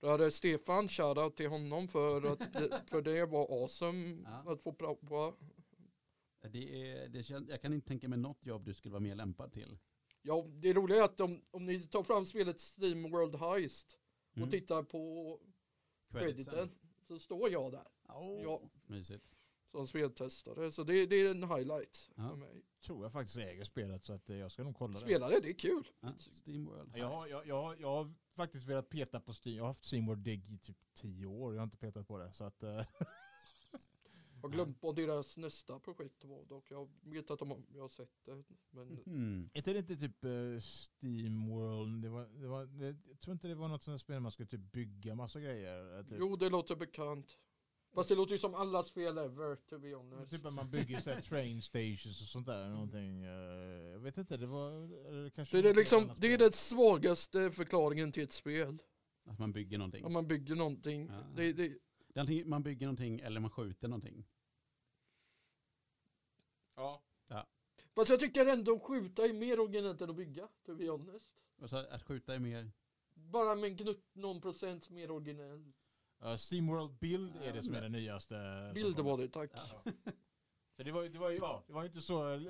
då 0.00 0.08
hade 0.08 0.30
Stefan 0.30 0.88
shoutout 0.88 1.36
till 1.36 1.48
honom 1.48 1.88
för 1.88 2.32
att 2.32 2.38
för 2.90 3.02
det 3.02 3.26
var 3.26 3.62
awesome 3.62 4.24
ja. 4.24 4.52
att 4.52 4.62
få 4.62 4.72
prova. 4.72 5.32
Det 6.40 6.92
är, 6.92 7.08
det 7.08 7.22
känns, 7.22 7.48
jag 7.48 7.62
kan 7.62 7.72
inte 7.72 7.88
tänka 7.88 8.08
mig 8.08 8.18
något 8.18 8.46
jobb 8.46 8.64
du 8.64 8.74
skulle 8.74 8.92
vara 8.92 9.00
mer 9.00 9.14
lämpad 9.14 9.52
till. 9.52 9.78
Ja, 10.22 10.46
det 10.50 10.72
roliga 10.72 10.98
är 10.98 11.04
att 11.04 11.20
om, 11.20 11.42
om 11.50 11.66
ni 11.66 11.80
tar 11.80 12.02
fram 12.02 12.26
spelet 12.26 12.60
Steam 12.60 13.10
World 13.10 13.34
Heist 13.34 13.98
och 14.30 14.36
mm. 14.36 14.50
tittar 14.50 14.82
på 14.82 15.40
crediten 16.12 16.70
så 17.08 17.18
står 17.18 17.50
jag 17.50 17.72
där. 17.72 17.86
Oh, 18.08 18.42
ja. 18.42 18.70
Mysigt. 18.86 19.24
Som 19.66 19.86
speltestare. 19.86 20.70
Så 20.70 20.84
det, 20.84 21.06
det 21.06 21.16
är 21.16 21.30
en 21.30 21.42
highlight 21.42 22.10
ja. 22.14 22.28
för 22.28 22.36
mig. 22.36 22.64
Tror 22.80 23.04
jag 23.04 23.12
faktiskt 23.12 23.38
äger 23.38 23.64
spelet 23.64 24.04
så 24.04 24.12
att 24.12 24.30
eh, 24.30 24.36
jag 24.36 24.52
ska 24.52 24.64
nog 24.64 24.76
kolla 24.76 24.98
Spela 24.98 25.28
det. 25.28 25.40
det, 25.40 25.48
är 25.48 25.54
kul. 25.54 25.88
Ja, 26.00 26.12
Steam 26.46 26.64
World 26.64 26.96
jag, 26.96 27.08
har, 27.08 27.26
jag, 27.26 27.46
jag, 27.46 27.80
jag 27.80 27.88
har 27.88 28.14
faktiskt 28.34 28.66
velat 28.66 28.88
peta 28.88 29.20
på 29.20 29.32
Steam. 29.32 29.56
Jag 29.56 29.64
har 29.64 29.68
haft 29.68 29.92
Steam 29.92 30.06
World 30.06 30.22
Dig 30.22 30.54
i 30.54 30.58
typ 30.58 30.76
tio 30.94 31.26
år. 31.26 31.54
Jag 31.54 31.60
har 31.60 31.64
inte 31.64 31.76
petat 31.76 32.08
på 32.08 32.18
det. 32.18 32.32
Så 32.32 32.44
att, 32.44 32.62
uh, 32.62 32.68
Jag 34.42 34.48
har 34.48 34.54
glömt 34.54 34.82
vad 34.82 34.96
deras 34.96 35.36
nästa 35.36 35.78
projekt 35.78 36.24
var 36.24 36.44
dock. 36.44 36.70
Jag 36.70 36.88
vet 37.02 37.30
att 37.30 37.38
de 37.38 37.50
har, 37.50 37.58
jag 37.74 37.82
har 37.82 37.88
sett 37.88 38.24
det. 38.24 38.42
Men... 38.70 38.98
Mm. 39.06 39.50
Är 39.54 39.62
det 39.62 39.78
inte 39.78 39.96
typ 39.96 40.24
uh, 40.24 40.60
Steamworld? 40.60 42.02
Det 42.02 42.08
var, 42.08 42.26
det 42.26 42.46
var, 42.46 42.66
det, 42.66 42.96
jag 43.08 43.20
tror 43.20 43.32
inte 43.32 43.48
det 43.48 43.54
var 43.54 43.68
något 43.68 43.82
sånt 43.82 44.00
spel 44.00 44.20
man 44.20 44.30
skulle 44.30 44.46
typ 44.46 44.72
bygga 44.72 45.14
massa 45.14 45.40
grejer. 45.40 46.02
Typ. 46.02 46.18
Jo, 46.20 46.36
det 46.36 46.48
låter 46.48 46.76
bekant. 46.76 47.38
Fast 47.94 48.08
det 48.08 48.14
låter 48.14 48.32
ju 48.32 48.38
som 48.38 48.54
alla 48.54 48.82
spel 48.82 49.18
ever, 49.18 49.56
to 49.56 49.78
be 49.78 49.94
honest. 49.94 50.30
Typ 50.30 50.46
att 50.46 50.54
man 50.54 50.70
bygger 50.70 51.00
så 51.00 51.28
train 51.28 51.62
stations 51.62 52.20
och 52.22 52.28
sånt 52.28 52.46
där. 52.46 52.68
Någonting. 52.68 53.24
Uh, 53.24 53.32
jag 53.92 53.98
vet 53.98 54.18
inte, 54.18 54.36
det 54.36 54.46
var... 54.46 55.30
Kanske 55.30 55.62
det 55.62 55.68
är, 55.70 55.74
liksom, 55.74 56.10
det 56.18 56.32
är 56.32 56.38
den 56.38 56.52
svagaste 56.52 57.50
förklaringen 57.50 58.12
till 58.12 58.22
ett 58.22 58.32
spel. 58.32 58.82
Att 59.24 59.38
man 59.38 59.52
bygger 59.52 59.78
någonting? 59.78 60.04
Att 60.04 60.12
man 60.12 60.28
bygger 60.28 60.54
någonting. 60.54 61.06
Ja. 61.06 61.14
Det, 61.36 61.52
det, 61.52 61.68
det 61.68 61.78
man 62.44 62.62
bygger 62.62 62.86
någonting 62.86 63.20
eller 63.20 63.40
man 63.40 63.50
skjuter 63.50 63.88
någonting. 63.88 64.26
Ja. 66.76 67.02
ja. 67.28 67.46
Fast 67.94 68.10
jag 68.10 68.20
tycker 68.20 68.46
ändå 68.46 68.76
att 68.76 68.82
skjuta 68.82 69.24
är 69.24 69.32
mer 69.32 69.60
originellt 69.60 70.00
än 70.00 70.10
att 70.10 70.16
bygga, 70.16 70.48
to 70.64 70.74
be 70.74 70.88
honest. 70.88 71.30
Alltså 71.60 71.76
att 71.76 72.02
skjuta 72.02 72.34
är 72.34 72.38
mer? 72.38 72.70
Bara 73.14 73.54
med 73.54 73.70
en 73.70 73.76
gnutt, 73.76 74.14
någon 74.14 74.40
procent 74.40 74.90
mer 74.90 75.10
originell. 75.10 75.72
Uh, 76.24 76.36
Steamworld 76.36 76.98
Build 76.98 77.36
är 77.36 77.52
det 77.52 77.62
som 77.62 77.74
är 77.74 77.82
det 77.82 77.88
nyaste. 77.88 78.70
Bild 78.74 78.98
var 78.98 79.18
det, 79.18 79.28
tack. 79.28 79.50
Ja. 79.54 79.92
så 80.76 80.82
det 80.82 80.92
var, 80.92 81.04
det, 81.04 81.18
var, 81.18 81.30
ja, 81.30 81.64
det 81.66 81.72
var 81.72 81.84
inte 81.84 82.00
så 82.00 82.40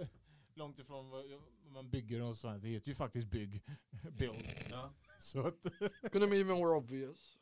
långt 0.55 0.79
ifrån 0.79 1.11
vad 1.11 1.25
man 1.65 1.91
bygger 1.91 2.23
och 2.23 2.37
sånt. 2.37 2.63
Det 2.63 2.69
heter 2.69 2.89
ju 2.89 2.95
faktiskt 2.95 3.27
bygg. 3.27 3.63
Build. 4.19 4.49
Ja. 4.71 4.93
så 5.21 5.41
att... 5.41 5.63
Kunde 6.13 6.27
bli 6.27 6.45
more 6.45 6.77
obvious. 6.77 7.39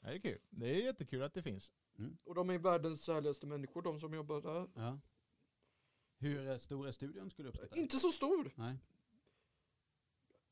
Det 0.00 0.08
är 0.08 0.18
kul. 0.18 0.40
Det 0.50 0.66
är 0.66 0.84
jättekul 0.84 1.22
att 1.22 1.34
det 1.34 1.42
finns. 1.42 1.72
Mm. 1.98 2.18
Och 2.24 2.34
de 2.34 2.50
är 2.50 2.58
världens 2.58 3.08
härligaste 3.08 3.46
människor, 3.46 3.82
de 3.82 4.00
som 4.00 4.14
jobbar 4.14 4.40
där. 4.40 4.68
Ja. 4.74 5.00
Hur 6.18 6.58
stor 6.58 6.88
är 6.88 6.92
studion 6.92 7.30
skulle 7.30 7.46
du 7.46 7.50
uppskatta? 7.50 7.76
Inte 7.76 7.98
så 7.98 8.12
stor. 8.12 8.52
Nej. 8.56 8.78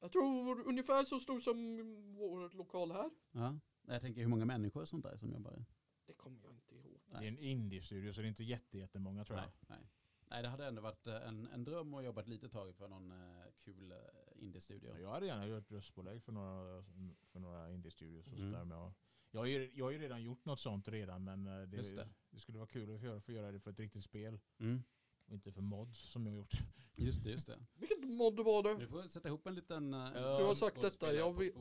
Jag 0.00 0.12
tror 0.12 0.60
ungefär 0.68 1.04
så 1.04 1.20
stor 1.20 1.40
som 1.40 1.76
vår 2.14 2.56
lokal 2.56 2.92
här. 2.92 3.10
Ja. 3.32 3.58
Jag 3.82 4.00
tänker 4.00 4.20
hur 4.20 4.28
många 4.28 4.44
människor 4.44 4.82
och 4.82 4.88
sånt 4.88 5.04
där 5.04 5.16
som 5.16 5.32
jobbar? 5.32 5.64
Det 6.06 6.12
kommer 6.12 6.40
jag 6.42 6.52
inte 6.52 6.74
ihåg. 6.74 7.00
Nej. 7.06 7.20
Det 7.20 7.26
är 7.26 7.28
en 7.28 7.38
indie-studio 7.38 8.12
så 8.12 8.20
det 8.20 8.26
är 8.26 8.28
inte 8.28 8.44
jättemånga 8.70 9.24
tror 9.24 9.38
jag. 9.38 9.46
Nej, 9.46 9.78
nej. 9.78 9.88
nej, 10.30 10.42
det 10.42 10.48
hade 10.48 10.66
ändå 10.66 10.82
varit 10.82 11.06
eh, 11.06 11.28
en, 11.28 11.46
en 11.46 11.64
dröm 11.64 11.94
att 11.94 12.04
jobba 12.04 12.20
ett 12.20 12.28
litet 12.28 12.52
tag 12.52 12.74
för 12.76 12.88
någon 12.88 13.12
uh, 13.12 13.44
kul 13.64 13.94
indie-studio. 14.36 14.98
Jag 14.98 15.10
hade 15.10 15.26
gärna 15.26 15.46
gjort 15.46 15.70
röstpålägg 15.70 16.22
för 16.22 16.32
några, 16.32 16.84
för 17.32 17.40
några 17.40 17.70
indie-studios. 17.70 18.26
Och 18.26 18.38
mm. 18.38 18.68
Med. 18.68 18.76
Jag, 18.76 18.92
har 19.36 19.46
ju, 19.46 19.70
jag 19.74 19.84
har 19.84 19.90
ju 19.90 19.98
redan 19.98 20.22
gjort 20.22 20.44
något 20.44 20.60
sånt 20.60 20.88
redan 20.88 21.24
men 21.24 21.44
det, 21.44 21.66
det. 21.66 22.08
det 22.30 22.40
skulle 22.40 22.58
vara 22.58 22.68
kul 22.68 22.94
att 22.94 23.00
få 23.00 23.06
göra, 23.06 23.20
få 23.20 23.32
göra 23.32 23.52
det 23.52 23.60
för 23.60 23.70
ett 23.70 23.80
riktigt 23.80 24.04
spel. 24.04 24.40
Mm. 24.58 24.82
Och 25.26 25.34
inte 25.34 25.52
för 25.52 25.62
mods 25.62 25.98
som 25.98 26.26
jag 26.26 26.32
har 26.32 26.36
gjort. 26.36 26.54
Just 26.96 27.24
det, 27.24 27.30
just 27.30 27.46
det. 27.46 27.58
Vilket 27.74 28.04
mod 28.04 28.40
var 28.40 28.62
det? 28.62 28.74
Du 28.78 28.86
får 28.86 29.02
sätta 29.02 29.28
ihop 29.28 29.46
en 29.46 29.54
liten... 29.54 29.94
Uh, 29.94 30.12
du 30.12 30.44
har 30.44 30.54
sagt 30.54 30.80
detta, 30.80 31.12
jag 31.12 31.38
vill... 31.38 31.52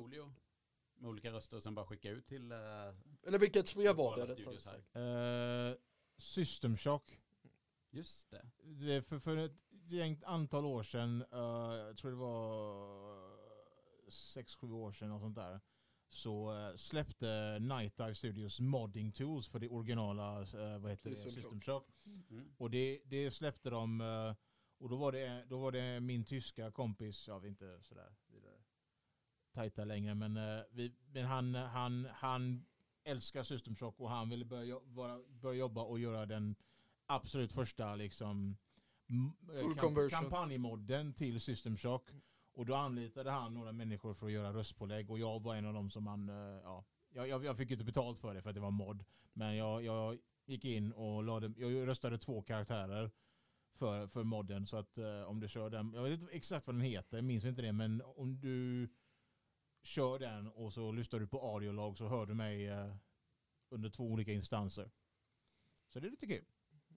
Med 0.99 1.09
olika 1.09 1.31
röster 1.31 1.57
och 1.57 1.63
sen 1.63 1.75
bara 1.75 1.85
skicka 1.85 2.09
ut 2.09 2.27
till... 2.27 2.51
Uh, 2.51 2.59
Eller 3.23 3.39
vilket 3.39 3.67
spel 3.67 3.95
var 3.95 4.17
det? 4.17 4.99
Uh, 4.99 5.77
System 6.17 6.77
Shock. 6.77 7.19
Just 7.89 8.29
det. 8.29 8.49
det 8.63 9.01
för, 9.01 9.19
för 9.19 9.37
ett 9.37 9.57
gäng 9.69 10.21
antal 10.25 10.65
år 10.65 10.83
sedan, 10.83 11.25
uh, 11.33 11.39
jag 11.75 11.97
tror 11.97 12.11
det 12.11 12.17
var 12.17 13.37
sex 14.09 14.55
sju 14.55 14.71
år 14.71 14.91
sedan 14.91 15.11
och 15.11 15.19
sånt 15.19 15.35
där 15.35 15.59
så 16.09 16.51
uh, 16.51 16.75
släppte 16.75 17.59
Night 17.59 17.97
Dive 17.97 18.15
Studios 18.15 18.59
modding 18.59 19.11
tools 19.11 19.47
för 19.47 19.59
det 19.59 19.69
originala 19.69 20.41
uh, 20.41 20.77
vad 20.77 20.91
heter 20.91 21.09
System, 21.09 21.29
det? 21.29 21.41
System 21.41 21.61
Shock. 21.61 21.89
Mm. 22.05 22.53
Och 22.57 22.69
det, 22.69 23.01
det, 23.05 23.31
släppte 23.31 23.69
de 23.69 24.01
uh, 24.01 24.35
och 24.79 24.89
då 24.89 24.95
var, 24.95 25.11
det, 25.11 25.45
då 25.49 25.59
var 25.59 25.71
det 25.71 25.99
min 25.99 26.25
tyska 26.25 26.71
kompis, 26.71 27.27
ja 27.27 27.39
vi 27.39 27.47
är 27.47 27.49
inte 27.49 27.79
sådär 27.81 28.15
vidare 28.27 28.53
tajta 29.53 29.85
längre 29.85 30.15
men, 30.15 30.63
vi, 30.71 30.93
men 31.11 31.25
han, 31.25 31.55
han, 31.55 32.07
han 32.13 32.65
älskar 33.03 33.43
System 33.43 33.75
Shock 33.75 33.99
och 33.99 34.09
han 34.09 34.29
ville 34.29 34.45
börja, 34.45 34.79
vara, 34.79 35.19
börja 35.29 35.59
jobba 35.59 35.81
och 35.81 35.99
göra 35.99 36.25
den 36.25 36.55
absolut 37.05 37.53
första 37.53 37.95
liksom 37.95 38.57
kamp 39.79 40.11
kampanjmodden 40.11 41.13
till 41.13 41.39
System 41.39 41.77
Shock. 41.77 42.11
Och 42.57 42.65
då 42.65 42.75
anlitade 42.75 43.31
han 43.31 43.53
några 43.53 43.71
människor 43.71 44.13
för 44.13 44.25
att 44.25 44.31
göra 44.31 44.53
röstpålägg 44.53 45.09
och 45.11 45.19
jag 45.19 45.41
var 45.41 45.55
en 45.55 45.65
av 45.65 45.73
dem 45.73 45.89
som 45.89 46.07
han, 46.07 46.29
eh, 46.29 46.61
ja, 46.63 46.85
jag, 47.09 47.45
jag 47.45 47.57
fick 47.57 47.71
inte 47.71 47.83
betalt 47.83 48.19
för 48.19 48.33
det 48.33 48.41
för 48.41 48.49
att 48.49 48.55
det 48.55 48.61
var 48.61 48.71
mod. 48.71 49.05
Men 49.33 49.55
jag, 49.55 49.83
jag 49.83 50.17
gick 50.45 50.65
in 50.65 50.91
och 50.91 51.23
lade, 51.23 51.53
jag 51.57 51.87
röstade 51.87 52.17
två 52.17 52.41
karaktärer 52.41 53.11
för, 53.73 54.07
för 54.07 54.23
modden. 54.23 54.67
Så 54.67 54.77
att 54.77 54.97
uh, 54.97 55.21
om 55.21 55.39
du 55.39 55.47
kör 55.47 55.69
den, 55.69 55.93
jag 55.93 56.03
vet 56.03 56.21
inte 56.21 56.33
exakt 56.33 56.67
vad 56.67 56.75
den 56.75 56.81
heter, 56.81 57.17
jag 57.17 57.23
minns 57.23 57.45
inte 57.45 57.61
det, 57.61 57.73
men 57.73 58.01
om 58.01 58.39
du 58.39 58.89
kör 59.83 60.19
den 60.19 60.47
och 60.47 60.73
så 60.73 60.91
lyssnar 60.91 61.19
du 61.19 61.27
på 61.27 61.41
audiolog 61.41 61.97
så 61.97 62.07
hör 62.07 62.25
du 62.25 62.33
mig 62.33 62.69
uh, 62.69 62.95
under 63.69 63.89
två 63.89 64.03
olika 64.03 64.31
instanser. 64.31 64.91
Så 65.87 65.99
det 65.99 66.07
är 66.07 66.11
lite 66.11 66.27
kul. 66.27 66.45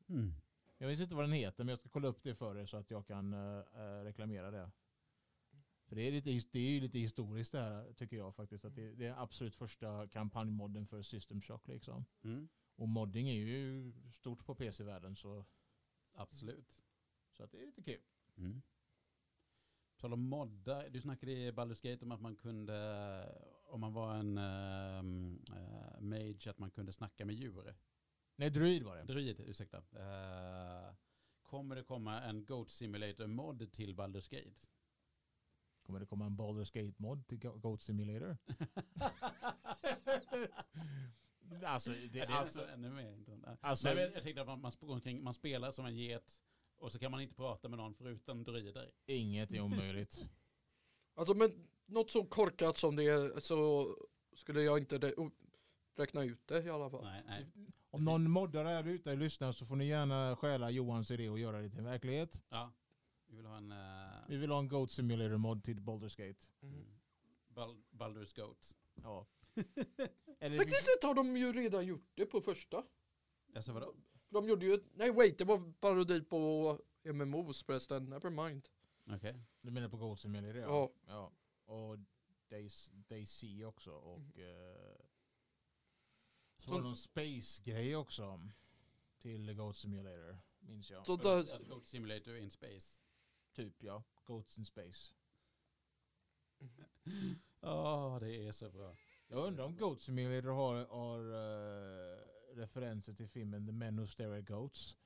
Mm. 0.09 0.33
Jag 0.79 0.89
vet 0.89 1.01
inte 1.01 1.15
vad 1.15 1.25
den 1.25 1.33
heter 1.33 1.65
men 1.65 1.69
jag 1.69 1.79
ska 1.79 1.89
kolla 1.89 2.09
upp 2.09 2.23
det 2.23 2.35
för 2.35 2.55
dig 2.55 2.67
så 2.67 2.77
att 2.77 2.91
jag 2.91 3.07
kan 3.07 3.35
uh, 3.35 3.65
reklamera 4.05 4.51
det. 4.51 4.71
För 5.91 5.97
det 5.97 6.03
är, 6.03 6.13
lite, 6.13 6.49
det 6.53 6.77
är 6.77 6.81
lite 6.81 6.99
historiskt 6.99 7.53
det 7.53 7.61
här 7.61 7.93
tycker 7.93 8.17
jag 8.17 8.35
faktiskt. 8.35 8.65
Att 8.65 8.75
det, 8.75 8.93
det 8.95 9.07
är 9.07 9.23
absolut 9.23 9.57
första 9.57 10.09
kampanjmodden 10.09 10.87
för 10.87 11.03
System 11.03 11.41
Shock 11.41 11.69
liksom. 11.69 12.05
Mm. 12.25 12.49
Och 12.77 12.89
modding 12.89 13.29
är 13.29 13.35
ju 13.35 13.93
stort 14.13 14.45
på 14.45 14.55
PC-världen 14.55 15.17
så. 15.17 15.45
Absolut. 16.13 16.83
Så 17.31 17.45
att 17.45 17.53
det 17.53 17.63
är 17.63 17.67
lite 17.67 17.83
kul. 17.83 18.01
Mm. 18.37 18.63
Tal 19.97 20.13
om 20.13 20.21
modda, 20.21 20.89
du 20.89 21.01
snackade 21.01 21.33
i 21.33 21.53
Baldur's 21.53 21.91
Gate 21.91 22.05
om 22.05 22.13
att 22.13 22.21
man 22.21 22.37
kunde, 22.37 23.37
om 23.67 23.81
man 23.81 23.93
var 23.93 24.15
en 24.15 24.39
uh, 24.39 26.01
mage, 26.01 26.51
att 26.51 26.59
man 26.59 26.71
kunde 26.71 26.93
snacka 26.93 27.25
med 27.25 27.35
djur. 27.35 27.75
Nej, 28.37 28.51
druid 28.51 28.83
var 28.83 28.97
det. 28.97 29.05
Druid, 29.05 29.41
ursäkta. 29.41 29.79
Uh, 29.79 30.95
kommer 31.43 31.77
det 31.77 31.83
komma 31.83 32.23
en 32.23 32.45
Goat 32.45 32.71
Simulator-mod 32.71 33.73
till 33.73 33.95
Baldur's 33.95 34.31
Gate? 34.31 34.80
Kommer 35.91 36.01
det 36.01 36.07
komma 36.07 36.27
en 36.27 36.37
Baldur's 36.37 36.73
Gate-mod 36.73 37.27
till 37.27 37.39
Goat 37.39 37.83
Simulator? 37.83 38.37
alltså, 41.65 41.91
det, 41.91 42.09
det 42.09 42.27
alltså, 42.27 42.69
ännu 42.69 42.91
mer 42.91 43.17
alltså, 43.61 43.89
Men 43.89 43.99
jag 43.99 44.23
tänkte 44.23 44.41
att 44.41 44.47
man, 44.47 44.61
man, 44.61 44.73
omkring, 44.81 45.23
man 45.23 45.35
spelar 45.35 45.71
som 45.71 45.87
en 45.87 45.97
get 45.97 46.41
och 46.79 46.93
så 46.93 46.99
kan 46.99 47.11
man 47.11 47.21
inte 47.21 47.35
prata 47.35 47.69
med 47.69 47.79
någon 47.79 47.95
förutom 47.95 48.45
druider. 48.45 48.91
Inget 49.07 49.53
är 49.53 49.61
omöjligt. 49.61 50.25
alltså 51.15 51.35
men 51.35 51.69
något 51.87 52.11
så 52.11 52.25
korkat 52.25 52.77
som 52.77 52.97
det 52.97 53.05
är 53.05 53.41
så 53.41 53.87
skulle 54.35 54.63
jag 54.63 54.79
inte 54.79 55.15
räkna 55.97 56.25
ut 56.25 56.47
det 56.47 56.65
i 56.65 56.71
alla 56.71 56.91
fall. 56.91 57.05
Nej, 57.05 57.23
nej. 57.27 57.47
Om 57.91 58.05
någon 58.05 58.31
moddare 58.31 58.71
är 58.71 58.89
ute 58.89 59.11
och 59.11 59.19
lyssnar 59.19 59.53
så 59.53 59.67
får 59.67 59.77
ni 59.77 59.87
gärna 59.87 60.37
stjäla 60.37 60.71
Johans 60.71 61.11
idé 61.11 61.29
och 61.29 61.39
göra 61.39 61.61
det 61.61 61.71
till 61.71 61.83
verklighet. 61.83 62.43
Ja. 62.49 62.73
Vi 63.27 63.37
vill 63.37 63.47
ha 63.47 63.57
en... 63.57 63.73
Vi 64.31 64.37
vill 64.37 64.51
ha 64.51 64.59
en 64.59 64.69
Goat 64.69 64.91
Simulator 64.91 65.37
mod 65.37 65.65
till 65.65 65.81
Baldur's 65.81 66.17
Gate. 66.17 66.47
Mm. 66.63 66.87
Bal 67.49 67.83
Baldur's 67.91 68.37
Goat. 68.37 68.77
Ja. 68.95 69.27
Faktiskt 70.59 70.85
sett 70.85 71.03
har 71.03 71.15
de 71.15 71.37
ju 71.37 71.53
redan 71.53 71.87
gjort 71.87 72.13
det 72.15 72.27
på 72.27 72.41
första. 72.41 72.85
Alltså 73.55 73.73
vadå? 73.73 73.95
De 74.29 74.49
gjorde 74.49 74.67
ju, 74.67 74.85
nej 74.95 75.11
wait, 75.11 75.39
det 75.39 75.45
var 75.45 75.73
parodi 75.81 76.21
på 76.21 76.81
MMOs 77.05 77.63
förresten, 77.63 78.05
never 78.05 78.31
mind. 78.31 78.69
Okej. 79.05 79.17
Okay. 79.17 79.35
Du 79.61 79.71
menar 79.71 79.89
på 79.89 79.97
Goat 79.97 80.21
Simulator? 80.21 80.57
Ja. 80.57 80.93
ja. 81.07 81.33
Och 81.65 81.99
Daisy 83.09 83.65
också 83.65 83.91
och 83.91 84.19
mm. 84.19 84.41
uh, 84.41 84.97
så, 86.59 86.63
så 86.65 86.71
var 86.71 86.79
det 86.79 86.85
någon 86.85 86.97
space-grej 86.97 87.97
också 87.97 88.41
till 89.19 89.55
Goat 89.55 89.77
Simulator, 89.77 90.39
minns 90.59 90.91
jag. 90.91 91.07
Så 91.07 91.17
där... 91.17 91.69
Goat 91.69 91.87
Simulator 91.87 92.37
in 92.37 92.51
space. 92.51 93.01
Typ 93.53 93.83
ja, 93.83 94.03
Goats 94.31 94.59
in 94.59 94.65
Space. 94.65 95.13
Ja, 97.63 98.07
oh, 98.07 98.21
det 98.21 98.47
är 98.47 98.53
så 98.53 98.71
bra. 98.71 98.97
Jag 99.29 99.47
undrar 99.47 99.65
om 99.65 99.77
Goat 99.77 100.03
Simulator 100.03 100.49
har, 100.49 100.87
har 100.87 101.21
uh, 101.21 102.19
referenser 102.57 103.15
till 103.15 103.29
filmen 103.29 103.67
The 103.67 103.73
Men 103.73 104.01
Who 104.01 104.07
Stare 104.07 104.39
at 104.39 104.47
Goats. 104.47 104.97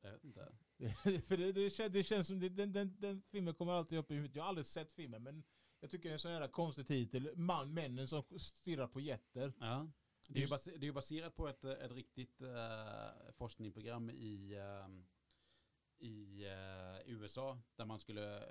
Jag 0.00 0.12
vet 0.12 0.24
inte. 0.24 0.52
För 1.28 1.36
det, 1.36 1.52
det, 1.52 1.88
det, 1.88 2.02
känns 2.02 2.26
som 2.26 2.40
det, 2.40 2.48
den, 2.48 2.72
den, 2.72 2.96
den, 2.98 3.22
filmen 3.22 3.54
kommer 3.54 3.72
alltid 3.72 3.98
upp 3.98 4.10
i 4.10 4.14
huvudet. 4.14 4.36
Jag 4.36 4.42
har 4.42 4.48
aldrig 4.48 4.66
sett 4.66 4.92
filmen 4.92 5.22
men 5.22 5.44
jag 5.80 5.90
tycker 5.90 6.08
det 6.08 6.10
är 6.10 6.14
en 6.14 6.18
sån 6.18 6.32
jävla 6.32 6.48
konstig 6.48 6.86
titel. 6.86 7.36
Man, 7.36 7.74
männen 7.74 8.08
som 8.08 8.22
stirrar 8.38 8.86
på 8.86 9.00
jätter. 9.00 9.52
Ja. 9.60 9.90
Det 10.28 10.38
är 10.38 10.42
ju 10.42 10.48
baser, 10.48 10.78
det 10.78 10.86
är 10.86 10.92
baserat 10.92 11.36
på 11.36 11.48
ett, 11.48 11.64
ett 11.64 11.92
riktigt 11.92 12.42
uh, 12.42 13.32
forskningsprogram 13.32 14.10
i 14.10 14.56
um, 14.84 15.06
i 15.98 16.46
uh, 16.46 16.53
USA 17.14 17.58
där 17.76 17.84
man 17.84 17.98
skulle 17.98 18.42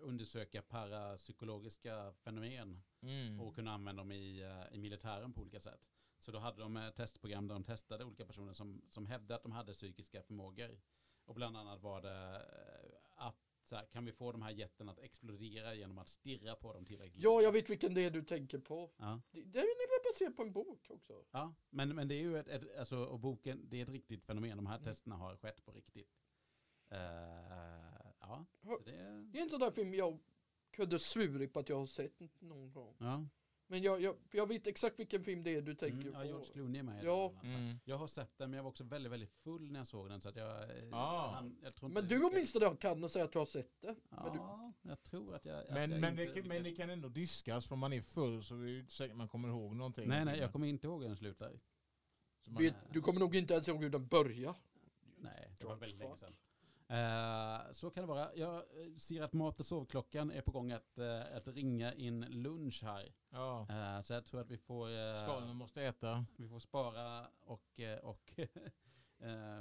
undersöka 0.00 0.62
parapsykologiska 0.62 2.12
fenomen 2.12 2.82
mm. 3.00 3.40
och 3.40 3.54
kunna 3.54 3.72
använda 3.72 4.00
dem 4.00 4.12
i, 4.12 4.44
uh, 4.44 4.74
i 4.74 4.78
militären 4.78 5.32
på 5.32 5.40
olika 5.40 5.60
sätt. 5.60 5.80
Så 6.18 6.32
då 6.32 6.38
hade 6.38 6.60
de 6.62 6.76
ett 6.76 6.96
testprogram 6.96 7.48
där 7.48 7.54
de 7.54 7.64
testade 7.64 8.04
olika 8.04 8.26
personer 8.26 8.52
som, 8.52 8.82
som 8.88 9.06
hävdade 9.06 9.34
att 9.34 9.42
de 9.42 9.52
hade 9.52 9.72
psykiska 9.72 10.22
förmågor. 10.22 10.80
Och 11.24 11.34
bland 11.34 11.56
annat 11.56 11.82
var 11.82 12.02
det 12.02 12.30
uh, 12.30 13.26
att 13.26 13.50
så 13.64 13.76
här, 13.76 13.86
kan 13.86 14.04
vi 14.04 14.12
få 14.12 14.32
de 14.32 14.42
här 14.42 14.50
jätterna 14.50 14.92
att 14.92 14.98
explodera 14.98 15.74
genom 15.74 15.98
att 15.98 16.08
stirra 16.08 16.54
på 16.54 16.72
dem 16.72 16.84
tillräckligt? 16.84 17.22
Ja, 17.22 17.42
jag 17.42 17.52
vet 17.52 17.70
vilken 17.70 17.94
det 17.94 18.04
är 18.04 18.10
du 18.10 18.22
tänker 18.22 18.58
på. 18.58 18.90
Ja. 18.96 19.20
Det, 19.30 19.42
det 19.42 19.58
är 19.58 19.90
baserat 20.12 20.36
på 20.36 20.42
en 20.42 20.52
bok 20.52 20.86
också. 20.88 21.24
Ja, 21.30 21.54
men, 21.70 21.94
men 21.94 22.08
det 22.08 22.14
är 22.14 22.20
ju 22.20 22.38
ett, 22.38 22.48
ett, 22.48 22.78
alltså, 22.78 23.04
och 23.04 23.20
boken, 23.20 23.68
det 23.68 23.78
är 23.78 23.82
ett 23.82 23.88
riktigt 23.88 24.24
fenomen. 24.24 24.56
De 24.56 24.66
här 24.66 24.76
mm. 24.76 24.84
testerna 24.84 25.16
har 25.16 25.36
skett 25.36 25.64
på 25.64 25.72
riktigt. 25.72 26.16
Uh, 26.92 27.99
ja, 28.60 28.78
det, 28.84 28.90
är... 28.90 29.32
det 29.32 29.38
är 29.38 29.42
en 29.42 29.50
sån 29.50 29.60
där 29.60 29.70
film 29.70 29.94
jag 29.94 30.18
kunde 30.70 30.98
svurit 30.98 31.52
på 31.52 31.58
att 31.58 31.68
jag 31.68 31.78
har 31.78 31.86
sett 31.86 32.20
någon 32.40 32.72
gång. 32.72 32.96
Ja. 32.98 33.26
Men 33.70 33.82
jag, 33.82 34.00
jag, 34.00 34.16
jag 34.30 34.46
vet 34.46 34.66
exakt 34.66 34.98
vilken 34.98 35.24
film 35.24 35.42
det 35.42 35.56
är 35.56 35.62
du 35.62 35.74
tänker 35.74 36.08
mm, 36.08 36.12
ja, 36.12 36.20
på. 36.20 36.26
George 36.26 36.52
Clooney 36.52 36.78
är 36.78 36.82
med 36.82 37.04
ja. 37.04 37.32
Mm. 37.42 37.78
Jag 37.84 37.96
har 37.96 38.06
sett 38.06 38.38
den 38.38 38.50
men 38.50 38.56
jag 38.56 38.64
var 38.64 38.70
också 38.70 38.84
väldigt, 38.84 39.12
väldigt 39.12 39.32
full 39.32 39.70
när 39.72 39.80
jag 39.80 39.86
såg 39.86 40.08
den. 40.08 40.20
Så 40.20 40.28
att 40.28 40.36
jag, 40.36 40.70
ah. 40.92 41.30
han, 41.30 41.58
jag 41.62 41.74
tror 41.74 41.88
men 41.88 42.08
du 42.08 42.24
åtminstone 42.24 42.76
kan 42.76 43.08
säga 43.08 43.24
att 43.24 43.32
du 43.32 43.38
har 43.38 43.46
sett 43.46 43.80
det. 43.80 43.96
Ja, 44.08 44.22
men 44.24 44.32
du... 44.32 44.88
jag 44.90 45.02
tror 45.02 45.34
att 45.34 45.46
jag... 45.46 45.58
Att 45.58 45.70
men, 45.70 45.90
jag 45.90 46.00
men, 46.00 46.16
det, 46.16 46.42
men 46.42 46.62
det 46.62 46.72
kan 46.72 46.90
ändå 46.90 47.08
diskas 47.08 47.66
för 47.66 47.76
man 47.76 47.92
är 47.92 48.00
full 48.00 48.44
så 48.44 48.54
det 48.54 48.70
är 48.70 48.78
inte 48.78 48.92
säkert 48.92 49.16
man 49.16 49.28
kommer 49.28 49.48
ihåg 49.48 49.76
någonting. 49.76 50.08
Nej, 50.08 50.24
nej, 50.24 50.38
jag 50.38 50.52
kommer 50.52 50.66
inte 50.66 50.86
ihåg 50.86 51.02
hur 51.02 51.08
den 51.08 51.16
slutar. 51.16 51.60
Vet, 52.46 52.74
du 52.92 53.00
kommer 53.00 53.20
nog 53.20 53.36
inte 53.36 53.54
ens 53.54 53.68
ihåg 53.68 53.82
hur 53.82 53.90
den 53.90 54.06
börjar. 54.06 54.54
Nej, 55.16 55.50
det 55.58 55.66
var 55.66 55.76
väldigt 55.76 55.98
länge 55.98 56.16
sedan. 56.16 56.36
Uh, 56.90 57.72
så 57.72 57.90
kan 57.90 58.02
det 58.02 58.06
vara. 58.06 58.34
Jag 58.34 58.56
eh, 58.56 58.96
ser 58.96 59.22
att 59.22 59.32
mat 59.32 59.60
och 59.60 59.66
sovklockan 59.66 60.30
är 60.30 60.40
på 60.40 60.50
gång 60.50 60.72
att, 60.72 60.98
uh, 60.98 61.36
att 61.36 61.48
ringa 61.48 61.94
in 61.94 62.20
lunch 62.20 62.82
här. 62.84 63.14
Ja. 63.30 63.66
Uh, 63.70 64.02
så 64.02 64.12
jag 64.12 64.24
tror 64.24 64.40
att 64.40 64.50
vi 64.50 64.58
får... 64.58 64.88
Uh, 64.88 65.22
Skalen 65.22 65.56
måste 65.56 65.82
äta. 65.82 66.24
Vi 66.36 66.48
får 66.48 66.58
spara 66.58 67.26
och, 67.40 67.80
och 68.02 68.40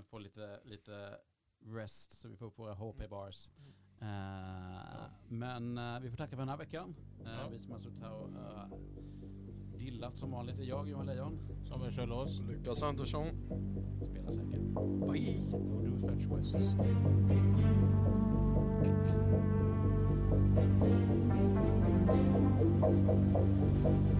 få 0.10 0.20
lite, 0.20 0.60
lite 0.64 1.20
rest 1.60 2.12
så 2.12 2.28
vi 2.28 2.38
får 2.38 2.46
upp 2.46 2.60
våra 2.60 2.74
HP-bars. 2.74 3.50
Ja. 4.00 5.10
Men 5.28 6.02
vi 6.02 6.10
får 6.10 6.18
tacka 6.18 6.32
för 6.32 6.42
den 6.42 6.50
här 6.50 6.58
veckan. 6.58 6.96
Ja. 7.26 7.48
Vi 7.52 7.60
som 7.60 7.72
har 7.72 7.80
suttit 7.80 8.02
här 8.02 8.12
och 8.12 8.30
dillat 9.80 10.18
som 10.18 10.32
vanligt 10.32 10.60
är 10.60 10.64
jag, 10.64 10.90
Johan 10.90 11.06
Lejon. 11.06 11.40
Samuel 11.70 11.94
Kjellås. 11.94 12.40
Lukas 12.40 12.84
Andersson. 12.84 13.28
Spela 14.02 14.32
säkert. 14.32 14.62
Bye. 15.12 15.44
Go 15.52 15.82
do 15.82 16.08
fetch 16.08 16.28
quests. 16.28 16.76
Thank 23.82 24.19